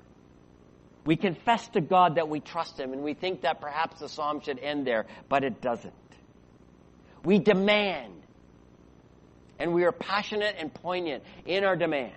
We 1.04 1.16
confess 1.16 1.66
to 1.68 1.80
God 1.80 2.16
that 2.16 2.28
we 2.28 2.40
trust 2.40 2.78
Him, 2.78 2.92
and 2.92 3.02
we 3.02 3.14
think 3.14 3.42
that 3.42 3.60
perhaps 3.60 4.00
the 4.00 4.08
psalm 4.08 4.40
should 4.40 4.58
end 4.58 4.86
there, 4.86 5.06
but 5.28 5.44
it 5.44 5.60
doesn't. 5.60 5.92
We 7.24 7.38
demand. 7.38 8.12
And 9.58 9.72
we 9.72 9.84
are 9.84 9.92
passionate 9.92 10.56
and 10.58 10.72
poignant 10.72 11.24
in 11.46 11.64
our 11.64 11.76
demand. 11.76 12.12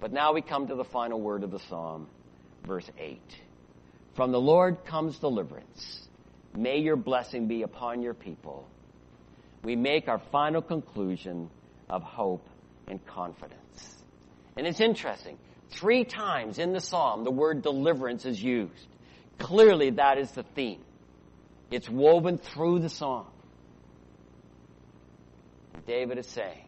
But 0.00 0.12
now 0.12 0.32
we 0.32 0.42
come 0.42 0.68
to 0.68 0.74
the 0.74 0.84
final 0.84 1.20
word 1.20 1.42
of 1.42 1.50
the 1.50 1.58
psalm, 1.58 2.08
verse 2.64 2.88
8. 2.98 3.20
From 4.14 4.32
the 4.32 4.40
Lord 4.40 4.84
comes 4.84 5.18
deliverance. 5.18 6.08
May 6.56 6.78
your 6.78 6.96
blessing 6.96 7.46
be 7.46 7.62
upon 7.62 8.02
your 8.02 8.14
people. 8.14 8.68
We 9.62 9.76
make 9.76 10.08
our 10.08 10.18
final 10.18 10.62
conclusion 10.62 11.50
of 11.88 12.02
hope 12.02 12.46
and 12.88 13.04
confidence. 13.06 13.96
And 14.56 14.66
it's 14.66 14.80
interesting. 14.80 15.38
Three 15.70 16.04
times 16.04 16.58
in 16.58 16.72
the 16.72 16.80
psalm, 16.80 17.24
the 17.24 17.30
word 17.30 17.62
deliverance 17.62 18.24
is 18.26 18.42
used. 18.42 18.88
Clearly, 19.38 19.90
that 19.90 20.18
is 20.18 20.30
the 20.32 20.42
theme. 20.42 20.82
It's 21.70 21.88
woven 21.88 22.38
through 22.38 22.80
the 22.80 22.88
psalm. 22.88 23.26
David 25.86 26.18
is 26.18 26.26
saying, 26.26 26.64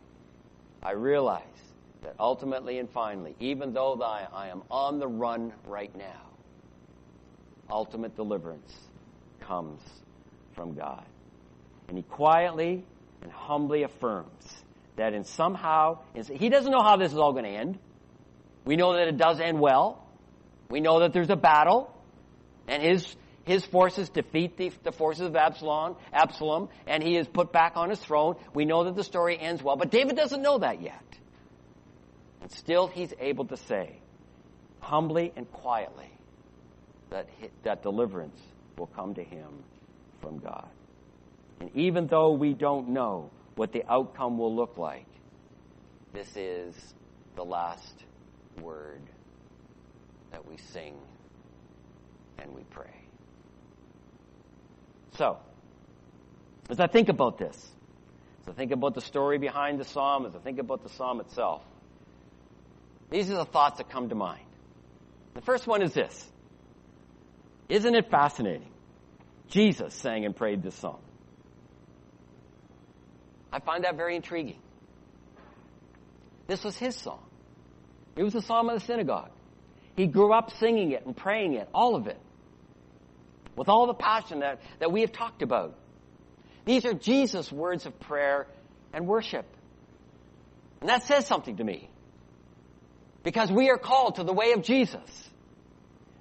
I 0.82 0.92
realize 0.92 1.42
that 2.02 2.14
ultimately 2.18 2.78
and 2.78 2.88
finally, 2.90 3.34
even 3.40 3.72
though 3.72 4.00
I, 4.02 4.48
am 4.48 4.62
on 4.70 4.98
the 4.98 5.06
run 5.06 5.52
right 5.66 5.94
now, 5.96 6.30
ultimate 7.70 8.16
deliverance 8.16 8.72
comes 9.52 9.80
from 10.54 10.74
God. 10.74 11.04
And 11.88 11.96
he 11.96 12.02
quietly 12.02 12.84
and 13.22 13.30
humbly 13.30 13.82
affirms 13.82 14.64
that 14.96 15.12
in 15.12 15.24
somehow, 15.24 15.98
he 16.14 16.48
doesn't 16.48 16.70
know 16.70 16.82
how 16.82 16.96
this 16.96 17.12
is 17.12 17.18
all 17.18 17.32
going 17.32 17.44
to 17.44 17.50
end. 17.50 17.78
We 18.64 18.76
know 18.76 18.94
that 18.94 19.08
it 19.08 19.18
does 19.18 19.40
end 19.40 19.60
well. 19.60 20.06
We 20.70 20.80
know 20.80 21.00
that 21.00 21.12
there's 21.12 21.30
a 21.30 21.36
battle, 21.36 21.92
and 22.66 22.82
his 22.82 23.16
his 23.44 23.64
forces 23.64 24.08
defeat 24.08 24.56
the, 24.56 24.70
the, 24.84 24.92
forces 24.92 25.26
of 25.26 25.34
Absalom, 25.34 25.96
Absalom, 26.12 26.68
and 26.86 27.02
he 27.02 27.16
is 27.16 27.26
put 27.26 27.52
back 27.52 27.72
on 27.74 27.90
his 27.90 27.98
throne. 27.98 28.36
We 28.54 28.64
know 28.64 28.84
that 28.84 28.94
the 28.94 29.02
story 29.02 29.36
ends 29.36 29.60
well, 29.60 29.74
but 29.76 29.90
David 29.90 30.14
doesn't 30.14 30.40
know 30.40 30.58
that 30.58 30.80
yet. 30.80 31.02
And 32.40 32.52
still 32.52 32.86
he's 32.86 33.12
able 33.18 33.46
to 33.46 33.56
say, 33.56 33.98
humbly 34.78 35.32
and 35.34 35.50
quietly, 35.50 36.08
that, 37.10 37.28
that 37.64 37.82
deliverance 37.82 38.38
will 38.78 38.86
come 38.86 39.14
to 39.14 39.22
him 39.22 39.64
from 40.20 40.38
God. 40.38 40.68
And 41.60 41.70
even 41.74 42.06
though 42.06 42.32
we 42.32 42.54
don't 42.54 42.90
know 42.90 43.30
what 43.54 43.72
the 43.72 43.84
outcome 43.90 44.38
will 44.38 44.54
look 44.54 44.78
like, 44.78 45.06
this 46.12 46.28
is 46.36 46.74
the 47.36 47.44
last 47.44 48.04
word 48.60 49.02
that 50.30 50.46
we 50.46 50.56
sing 50.56 50.94
and 52.38 52.54
we 52.54 52.62
pray. 52.64 52.90
So, 55.16 55.38
as 56.70 56.80
I 56.80 56.86
think 56.86 57.08
about 57.08 57.38
this, 57.38 57.56
as 58.42 58.48
I 58.48 58.52
think 58.52 58.72
about 58.72 58.94
the 58.94 59.00
story 59.00 59.38
behind 59.38 59.78
the 59.78 59.84
psalm, 59.84 60.26
as 60.26 60.34
I 60.34 60.38
think 60.38 60.58
about 60.58 60.82
the 60.82 60.88
psalm 60.88 61.20
itself, 61.20 61.62
these 63.10 63.30
are 63.30 63.36
the 63.36 63.44
thoughts 63.44 63.78
that 63.78 63.90
come 63.90 64.08
to 64.08 64.14
mind. 64.14 64.46
The 65.34 65.42
first 65.42 65.66
one 65.66 65.82
is 65.82 65.92
this 65.92 66.31
Isn't 67.72 67.94
it 67.94 68.10
fascinating? 68.10 68.68
Jesus 69.48 69.94
sang 69.94 70.26
and 70.26 70.36
prayed 70.36 70.62
this 70.62 70.74
song. 70.74 71.00
I 73.50 73.60
find 73.60 73.84
that 73.84 73.96
very 73.96 74.14
intriguing. 74.14 74.58
This 76.46 76.62
was 76.62 76.76
his 76.76 76.94
song. 76.94 77.24
It 78.14 78.24
was 78.24 78.34
the 78.34 78.42
psalm 78.42 78.68
of 78.68 78.78
the 78.78 78.84
synagogue. 78.84 79.30
He 79.96 80.06
grew 80.06 80.34
up 80.34 80.50
singing 80.58 80.90
it 80.90 81.06
and 81.06 81.16
praying 81.16 81.54
it, 81.54 81.66
all 81.72 81.96
of 81.96 82.08
it, 82.08 82.20
with 83.56 83.70
all 83.70 83.86
the 83.86 83.94
passion 83.94 84.40
that, 84.40 84.60
that 84.78 84.92
we 84.92 85.00
have 85.00 85.12
talked 85.12 85.40
about. 85.40 85.74
These 86.66 86.84
are 86.84 86.92
Jesus' 86.92 87.50
words 87.50 87.86
of 87.86 87.98
prayer 88.00 88.48
and 88.92 89.06
worship. 89.06 89.46
And 90.82 90.90
that 90.90 91.04
says 91.04 91.26
something 91.26 91.56
to 91.56 91.64
me. 91.64 91.88
Because 93.22 93.50
we 93.50 93.70
are 93.70 93.78
called 93.78 94.16
to 94.16 94.24
the 94.24 94.34
way 94.34 94.52
of 94.52 94.62
Jesus. 94.62 95.30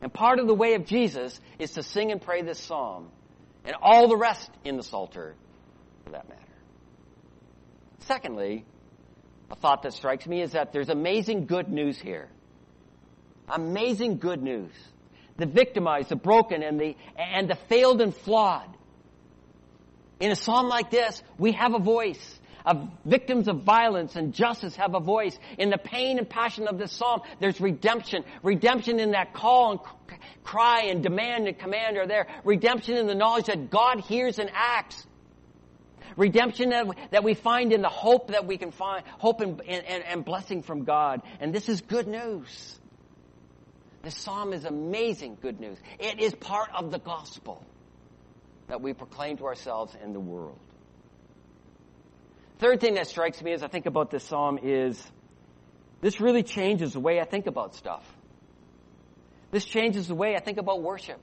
And 0.02 0.12
part 0.12 0.40
of 0.40 0.48
the 0.48 0.56
way 0.56 0.74
of 0.74 0.86
Jesus 0.86 1.40
is 1.60 1.72
to 1.72 1.84
sing 1.84 2.12
and 2.12 2.22
pray 2.22 2.42
this 2.42 2.60
psalm 2.60 3.10
and 3.64 3.76
all 3.82 4.08
the 4.08 4.18
rest 4.18 4.50
in 4.64 4.78
the 4.78 4.84
Psalter 4.84 5.36
for 6.04 6.12
that 6.12 6.28
matter. 6.28 6.42
Secondly, 8.00 8.66
a 9.52 9.56
thought 9.56 9.84
that 9.84 9.94
strikes 9.94 10.26
me 10.26 10.42
is 10.42 10.54
that 10.54 10.74
there's 10.74 10.90
amazing 10.90 11.46
good 11.46 11.70
news 11.70 12.00
here. 12.00 12.30
Amazing 13.48 14.18
good 14.18 14.42
news. 14.42 14.72
The 15.38 15.46
victimized, 15.46 16.10
the 16.10 16.16
broken, 16.16 16.64
and 16.64 16.80
the, 16.80 16.96
and 17.18 17.50
the 17.50 17.56
failed 17.56 18.02
and 18.02 18.16
flawed. 18.16 18.76
In 20.20 20.32
a 20.32 20.36
psalm 20.36 20.68
like 20.68 20.90
this, 20.90 21.22
we 21.38 21.52
have 21.54 21.74
a 21.74 21.80
voice. 21.80 22.40
Of 22.66 22.90
victims 23.06 23.48
of 23.48 23.64
violence 23.64 24.16
and 24.16 24.34
justice 24.34 24.76
have 24.76 24.96
a 24.96 25.00
voice. 25.00 25.38
In 25.58 25.70
the 25.70 25.78
pain 25.78 26.18
and 26.18 26.30
passion 26.30 26.68
of 26.68 26.78
this 26.78 26.92
psalm, 26.92 27.22
there's 27.40 27.60
redemption. 27.60 28.24
Redemption 28.44 29.00
in 29.00 29.12
that 29.12 29.34
call 29.34 29.72
and 29.72 30.20
cry 30.44 30.84
and 30.90 31.02
demand 31.02 31.48
and 31.48 31.58
command 31.58 31.98
are 31.98 32.08
there. 32.08 32.28
Redemption 32.44 32.98
in 32.98 33.08
the 33.08 33.16
knowledge 33.16 33.46
that 33.46 33.70
God 33.70 34.02
hears 34.02 34.40
and 34.40 34.50
acts. 34.54 35.06
Redemption 36.18 36.70
that, 36.70 36.88
that 37.12 37.24
we 37.24 37.34
find 37.34 37.72
in 37.72 37.82
the 37.82 37.90
hope 37.90 38.30
that 38.32 38.46
we 38.46 38.58
can 38.58 38.72
find, 38.72 39.04
hope 39.18 39.42
and, 39.42 39.62
and, 39.62 40.04
and 40.04 40.26
blessing 40.26 40.62
from 40.62 40.84
God. 40.84 41.22
And 41.40 41.54
this 41.54 41.70
is 41.70 41.82
good 41.82 42.08
news. 42.08 42.80
This 44.04 44.18
psalm 44.18 44.52
is 44.54 44.66
amazing 44.66 45.38
good 45.42 45.60
news. 45.60 45.78
It 46.00 46.20
is 46.20 46.34
part 46.34 46.70
of 46.76 46.92
the 46.92 47.00
gospel 47.00 47.64
that 48.68 48.82
we 48.82 48.94
proclaim 48.94 49.38
to 49.38 49.46
ourselves 49.46 49.96
and 50.02 50.16
the 50.16 50.20
world. 50.20 50.60
Third 52.62 52.80
thing 52.80 52.94
that 52.94 53.08
strikes 53.08 53.42
me 53.42 53.54
as 53.54 53.64
I 53.64 53.68
think 53.68 53.88
about 53.88 54.12
this 54.12 54.24
psalm 54.24 54.60
is 54.62 55.04
this 56.00 56.22
really 56.22 56.44
changes 56.44 56.94
the 56.94 57.00
way 57.00 57.20
I 57.20 57.24
think 57.24 57.48
about 57.48 57.74
stuff. 57.74 58.06
This 59.50 59.66
changes 59.66 60.08
the 60.08 60.14
way 60.14 60.36
I 60.36 60.40
think 60.42 60.60
about 60.60 60.84
worship. 60.84 61.20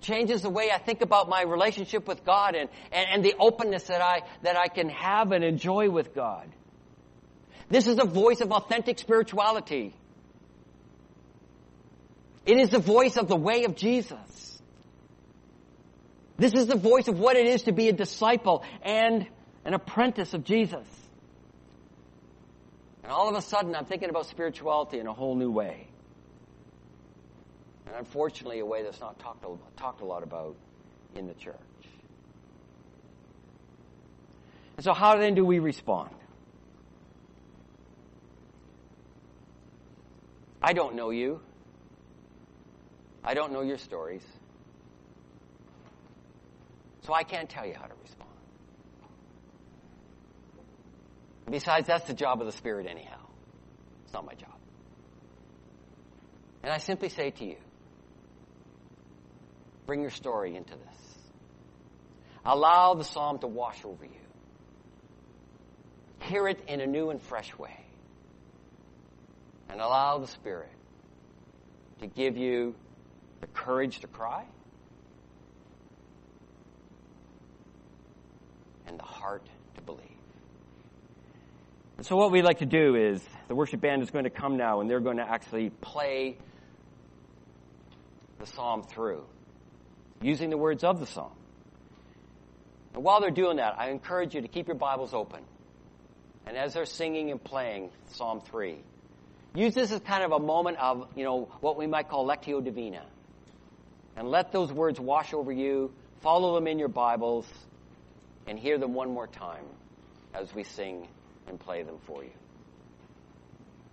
Changes 0.00 0.42
the 0.42 0.50
way 0.50 0.72
I 0.72 0.78
think 0.78 1.02
about 1.02 1.28
my 1.28 1.42
relationship 1.42 2.08
with 2.08 2.24
God 2.24 2.56
and, 2.56 2.68
and, 2.90 3.06
and 3.12 3.24
the 3.24 3.36
openness 3.38 3.84
that 3.84 4.00
I, 4.00 4.22
that 4.42 4.56
I 4.56 4.66
can 4.66 4.88
have 4.88 5.30
and 5.30 5.44
enjoy 5.44 5.88
with 5.88 6.16
God. 6.16 6.48
This 7.68 7.86
is 7.86 8.00
a 8.00 8.04
voice 8.04 8.40
of 8.40 8.50
authentic 8.50 8.98
spirituality. 8.98 9.94
It 12.44 12.58
is 12.58 12.70
the 12.70 12.80
voice 12.80 13.16
of 13.16 13.28
the 13.28 13.36
way 13.36 13.66
of 13.66 13.76
Jesus. 13.76 14.60
This 16.36 16.54
is 16.54 16.66
the 16.66 16.76
voice 16.76 17.06
of 17.06 17.20
what 17.20 17.36
it 17.36 17.46
is 17.46 17.62
to 17.62 17.72
be 17.72 17.88
a 17.88 17.92
disciple 17.92 18.64
and 18.82 19.28
an 19.64 19.74
apprentice 19.74 20.34
of 20.34 20.44
Jesus. 20.44 20.86
And 23.02 23.12
all 23.12 23.28
of 23.28 23.36
a 23.36 23.42
sudden, 23.42 23.74
I'm 23.74 23.84
thinking 23.84 24.08
about 24.08 24.26
spirituality 24.26 24.98
in 24.98 25.06
a 25.06 25.12
whole 25.12 25.36
new 25.36 25.50
way. 25.50 25.88
And 27.86 27.96
unfortunately, 27.96 28.60
a 28.60 28.66
way 28.66 28.82
that's 28.82 29.00
not 29.00 29.18
talked 29.18 29.44
a, 29.44 29.56
talked 29.78 30.00
a 30.00 30.04
lot 30.04 30.22
about 30.22 30.56
in 31.14 31.26
the 31.26 31.34
church. 31.34 31.54
And 34.76 34.84
so, 34.84 34.92
how 34.92 35.16
then 35.18 35.34
do 35.34 35.44
we 35.44 35.58
respond? 35.58 36.10
I 40.62 40.72
don't 40.72 40.94
know 40.94 41.10
you. 41.10 41.40
I 43.22 43.34
don't 43.34 43.52
know 43.52 43.60
your 43.60 43.78
stories. 43.78 44.24
So 47.02 47.12
I 47.12 47.22
can't 47.22 47.50
tell 47.50 47.66
you 47.66 47.74
how 47.74 47.84
to 47.84 47.94
respond. 48.02 48.23
Besides, 51.50 51.86
that's 51.86 52.06
the 52.06 52.14
job 52.14 52.40
of 52.40 52.46
the 52.46 52.52
Spirit, 52.52 52.86
anyhow. 52.88 53.20
It's 54.04 54.12
not 54.12 54.24
my 54.24 54.34
job. 54.34 54.54
And 56.62 56.72
I 56.72 56.78
simply 56.78 57.10
say 57.10 57.30
to 57.30 57.44
you 57.44 57.56
bring 59.86 60.00
your 60.00 60.10
story 60.10 60.56
into 60.56 60.72
this. 60.72 61.18
Allow 62.44 62.94
the 62.94 63.04
psalm 63.04 63.38
to 63.40 63.46
wash 63.46 63.84
over 63.84 64.04
you. 64.04 64.10
Hear 66.20 66.48
it 66.48 66.64
in 66.68 66.80
a 66.80 66.86
new 66.86 67.10
and 67.10 67.20
fresh 67.20 67.56
way. 67.58 67.84
And 69.68 69.80
allow 69.80 70.18
the 70.18 70.26
Spirit 70.26 70.72
to 72.00 72.06
give 72.06 72.36
you 72.36 72.74
the 73.40 73.46
courage 73.48 74.00
to 74.00 74.06
cry 74.06 74.44
and 78.86 78.98
the 78.98 79.04
heart. 79.04 79.46
So, 82.02 82.16
what 82.16 82.32
we'd 82.32 82.42
like 82.42 82.58
to 82.58 82.66
do 82.66 82.96
is 82.96 83.22
the 83.46 83.54
worship 83.54 83.80
band 83.80 84.02
is 84.02 84.10
going 84.10 84.24
to 84.24 84.30
come 84.30 84.56
now 84.56 84.80
and 84.80 84.90
they're 84.90 85.00
going 85.00 85.18
to 85.18 85.28
actually 85.28 85.70
play 85.70 86.36
the 88.40 88.46
psalm 88.46 88.82
through 88.82 89.24
using 90.20 90.50
the 90.50 90.58
words 90.58 90.82
of 90.82 90.98
the 90.98 91.06
psalm. 91.06 91.32
And 92.94 93.04
while 93.04 93.20
they're 93.20 93.30
doing 93.30 93.56
that, 93.56 93.78
I 93.78 93.90
encourage 93.90 94.34
you 94.34 94.42
to 94.42 94.48
keep 94.48 94.66
your 94.66 94.76
Bibles 94.76 95.14
open. 95.14 95.40
And 96.46 96.56
as 96.56 96.74
they're 96.74 96.84
singing 96.84 97.30
and 97.30 97.42
playing 97.42 97.90
Psalm 98.08 98.40
3, 98.40 98.76
use 99.54 99.74
this 99.74 99.90
as 99.90 100.00
kind 100.00 100.24
of 100.24 100.32
a 100.32 100.38
moment 100.38 100.78
of, 100.78 101.08
you 101.16 101.24
know, 101.24 101.48
what 101.60 101.76
we 101.76 101.86
might 101.86 102.08
call 102.08 102.26
Lectio 102.26 102.62
Divina. 102.62 103.04
And 104.16 104.28
let 104.28 104.52
those 104.52 104.72
words 104.72 105.00
wash 105.00 105.32
over 105.32 105.52
you, 105.52 105.92
follow 106.22 106.54
them 106.54 106.66
in 106.66 106.78
your 106.78 106.88
Bibles, 106.88 107.46
and 108.46 108.58
hear 108.58 108.78
them 108.78 108.94
one 108.94 109.12
more 109.12 109.26
time 109.26 109.64
as 110.34 110.54
we 110.54 110.64
sing 110.64 111.08
and 111.46 111.60
play 111.60 111.82
them 111.82 111.98
for 112.06 112.24
you. 112.24 112.30